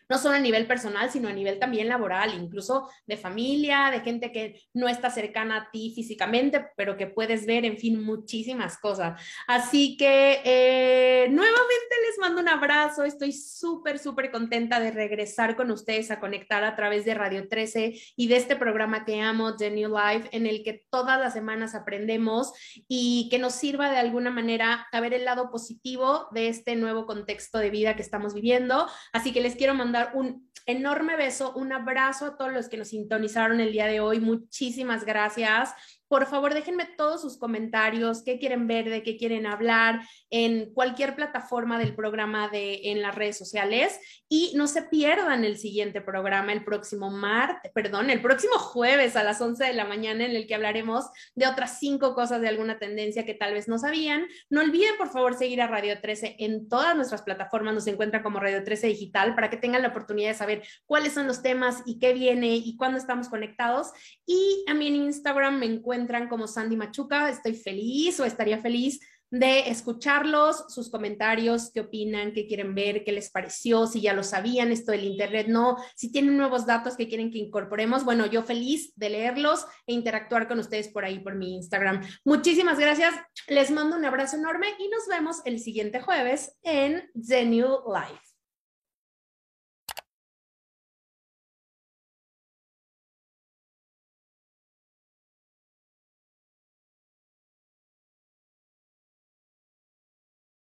no 0.09 0.17
solo 0.17 0.35
a 0.35 0.39
nivel 0.39 0.65
personal, 0.65 1.11
sino 1.11 1.29
a 1.29 1.33
nivel 1.33 1.59
también 1.59 1.87
laboral, 1.87 2.33
incluso 2.33 2.89
de 3.05 3.15
familia, 3.15 3.89
de 3.91 4.01
gente 4.01 4.31
que 4.31 4.59
no 4.73 4.89
está 4.89 5.09
cercana 5.11 5.57
a 5.57 5.71
ti 5.71 5.93
físicamente, 5.95 6.65
pero 6.75 6.97
que 6.97 7.07
puedes 7.07 7.45
ver, 7.45 7.63
en 7.63 7.77
fin, 7.77 8.03
muchísimas 8.03 8.77
cosas. 8.79 9.21
Así 9.47 9.97
que 9.97 10.41
eh, 10.43 11.27
nuevamente 11.29 11.95
les 12.07 12.17
mando 12.19 12.41
un 12.41 12.49
abrazo, 12.49 13.03
estoy 13.03 13.31
súper, 13.31 13.99
súper 13.99 14.31
contenta 14.31 14.79
de 14.79 14.91
regresar 14.91 15.55
con 15.55 15.69
ustedes 15.69 16.09
a 16.09 16.19
conectar 16.19 16.63
a 16.63 16.75
través 16.75 17.05
de 17.05 17.13
Radio 17.13 17.47
13 17.47 17.93
y 18.15 18.27
de 18.27 18.37
este 18.37 18.55
programa 18.55 19.05
que 19.05 19.21
amo, 19.21 19.55
The 19.55 19.69
New 19.69 19.89
Life, 19.95 20.29
en 20.31 20.47
el 20.47 20.63
que 20.63 20.85
todas 20.89 21.19
las 21.19 21.33
semanas 21.33 21.75
aprendemos 21.75 22.53
y 22.87 23.27
que 23.29 23.37
nos 23.37 23.53
sirva 23.53 23.91
de 23.91 23.97
alguna 23.97 24.31
manera 24.31 24.87
a 24.91 24.99
ver 25.01 25.13
el 25.13 25.25
lado 25.25 25.51
positivo 25.51 26.27
de 26.31 26.47
este 26.47 26.75
nuevo 26.75 27.05
contexto 27.05 27.59
de 27.59 27.69
vida 27.69 27.95
que 27.95 28.01
estamos 28.01 28.33
viviendo. 28.33 28.87
Así 29.13 29.31
que 29.31 29.41
les 29.41 29.55
quiero 29.55 29.75
mandar 29.75 29.98
un 30.13 30.49
enorme 30.65 31.15
beso, 31.15 31.53
un 31.53 31.73
abrazo 31.73 32.25
a 32.25 32.37
todos 32.37 32.53
los 32.53 32.69
que 32.69 32.77
nos 32.77 32.89
sintonizaron 32.89 33.59
el 33.59 33.71
día 33.71 33.87
de 33.87 33.99
hoy. 33.99 34.19
Muchísimas 34.19 35.03
gracias. 35.05 35.73
Por 36.09 36.25
favor, 36.25 36.55
déjenme 36.55 36.85
todos 36.97 37.21
sus 37.21 37.37
comentarios, 37.37 38.23
qué 38.23 38.39
quieren 38.39 38.65
ver, 38.65 38.89
de 38.89 39.03
qué 39.03 39.15
quieren 39.15 39.45
hablar 39.45 40.01
en 40.31 40.73
cualquier 40.73 41.15
plataforma 41.15 41.77
del 41.77 41.93
programa 41.93 42.49
de 42.49 42.81
en 42.85 43.03
las 43.03 43.13
redes 43.13 43.37
sociales 43.37 43.99
y 44.27 44.53
no 44.55 44.65
se 44.65 44.81
pierdan 44.81 45.43
el 45.43 45.59
siguiente 45.59 46.01
programa 46.01 46.51
el 46.51 46.63
próximo 46.63 47.11
martes, 47.11 47.71
perdón, 47.75 48.09
el 48.09 48.23
próximo 48.23 48.55
jueves 48.55 49.15
a 49.15 49.23
las 49.23 49.39
11 49.39 49.63
de 49.63 49.73
la 49.73 49.85
mañana 49.85 50.25
en 50.25 50.35
el 50.35 50.47
que 50.47 50.55
hablaremos 50.55 51.05
de 51.35 51.45
otras 51.45 51.77
cinco 51.77 52.15
cosas 52.15 52.41
de 52.41 52.47
alguna 52.47 52.79
tendencia 52.79 53.23
que 53.23 53.35
tal 53.35 53.53
vez 53.53 53.67
no 53.67 53.77
sabían. 53.77 54.25
No 54.49 54.61
olviden, 54.61 54.97
por 54.97 55.09
favor, 55.09 55.35
seguir 55.35 55.61
a 55.61 55.67
Radio 55.67 56.01
13 56.01 56.37
en 56.39 56.67
todas 56.69 56.95
nuestras 56.95 57.21
plataformas, 57.21 57.75
nos 57.75 57.85
encuentran 57.85 58.23
como 58.23 58.39
Radio 58.39 58.63
13 58.63 58.87
Digital 58.87 59.35
para 59.35 59.51
que 59.51 59.57
tengan 59.57 59.83
la 59.83 59.89
oportunidad 59.89 60.29
de 60.29 60.35
saber 60.35 60.63
cuáles 60.87 61.13
son 61.13 61.27
los 61.27 61.43
temas 61.43 61.83
y 61.85 61.99
qué 61.99 62.13
viene 62.13 62.55
y 62.55 62.75
cuándo 62.77 62.97
estamos 62.97 63.29
conectados. 63.29 63.91
Y 64.25 64.65
a 64.67 64.73
mí 64.73 64.87
en 64.87 64.95
Instagram 64.95 65.59
me 65.59 65.67
encuentran 65.67 65.98
entran 65.99 66.27
como 66.27 66.47
Sandy 66.47 66.75
Machuca. 66.75 67.29
Estoy 67.29 67.53
feliz 67.53 68.19
o 68.19 68.25
estaría 68.25 68.59
feliz 68.59 68.99
de 69.31 69.69
escucharlos, 69.69 70.65
sus 70.69 70.89
comentarios, 70.89 71.71
qué 71.71 71.81
opinan, 71.81 72.33
qué 72.33 72.47
quieren 72.47 72.73
ver, 72.73 73.03
qué 73.03 73.11
les 73.11 73.29
pareció, 73.29 73.85
si 73.85 74.01
ya 74.01 74.13
lo 74.13 74.23
sabían, 74.23 74.71
esto 74.71 74.91
del 74.91 75.03
Internet, 75.03 75.47
no, 75.47 75.77
si 75.95 76.11
tienen 76.11 76.35
nuevos 76.35 76.65
datos 76.65 76.95
que 76.95 77.07
quieren 77.07 77.31
que 77.31 77.37
incorporemos. 77.37 78.03
Bueno, 78.05 78.25
yo 78.25 78.43
feliz 78.43 78.91
de 78.95 79.09
leerlos 79.09 79.65
e 79.85 79.93
interactuar 79.93 80.47
con 80.47 80.59
ustedes 80.59 80.87
por 80.87 81.05
ahí, 81.05 81.19
por 81.19 81.35
mi 81.35 81.55
Instagram. 81.55 82.01
Muchísimas 82.25 82.79
gracias, 82.79 83.13
les 83.47 83.69
mando 83.71 83.95
un 83.95 84.05
abrazo 84.05 84.37
enorme 84.37 84.67
y 84.79 84.89
nos 84.89 85.07
vemos 85.07 85.37
el 85.45 85.59
siguiente 85.59 86.01
jueves 86.01 86.57
en 86.63 87.09
The 87.13 87.45
New 87.45 87.83
Life. 87.93 88.28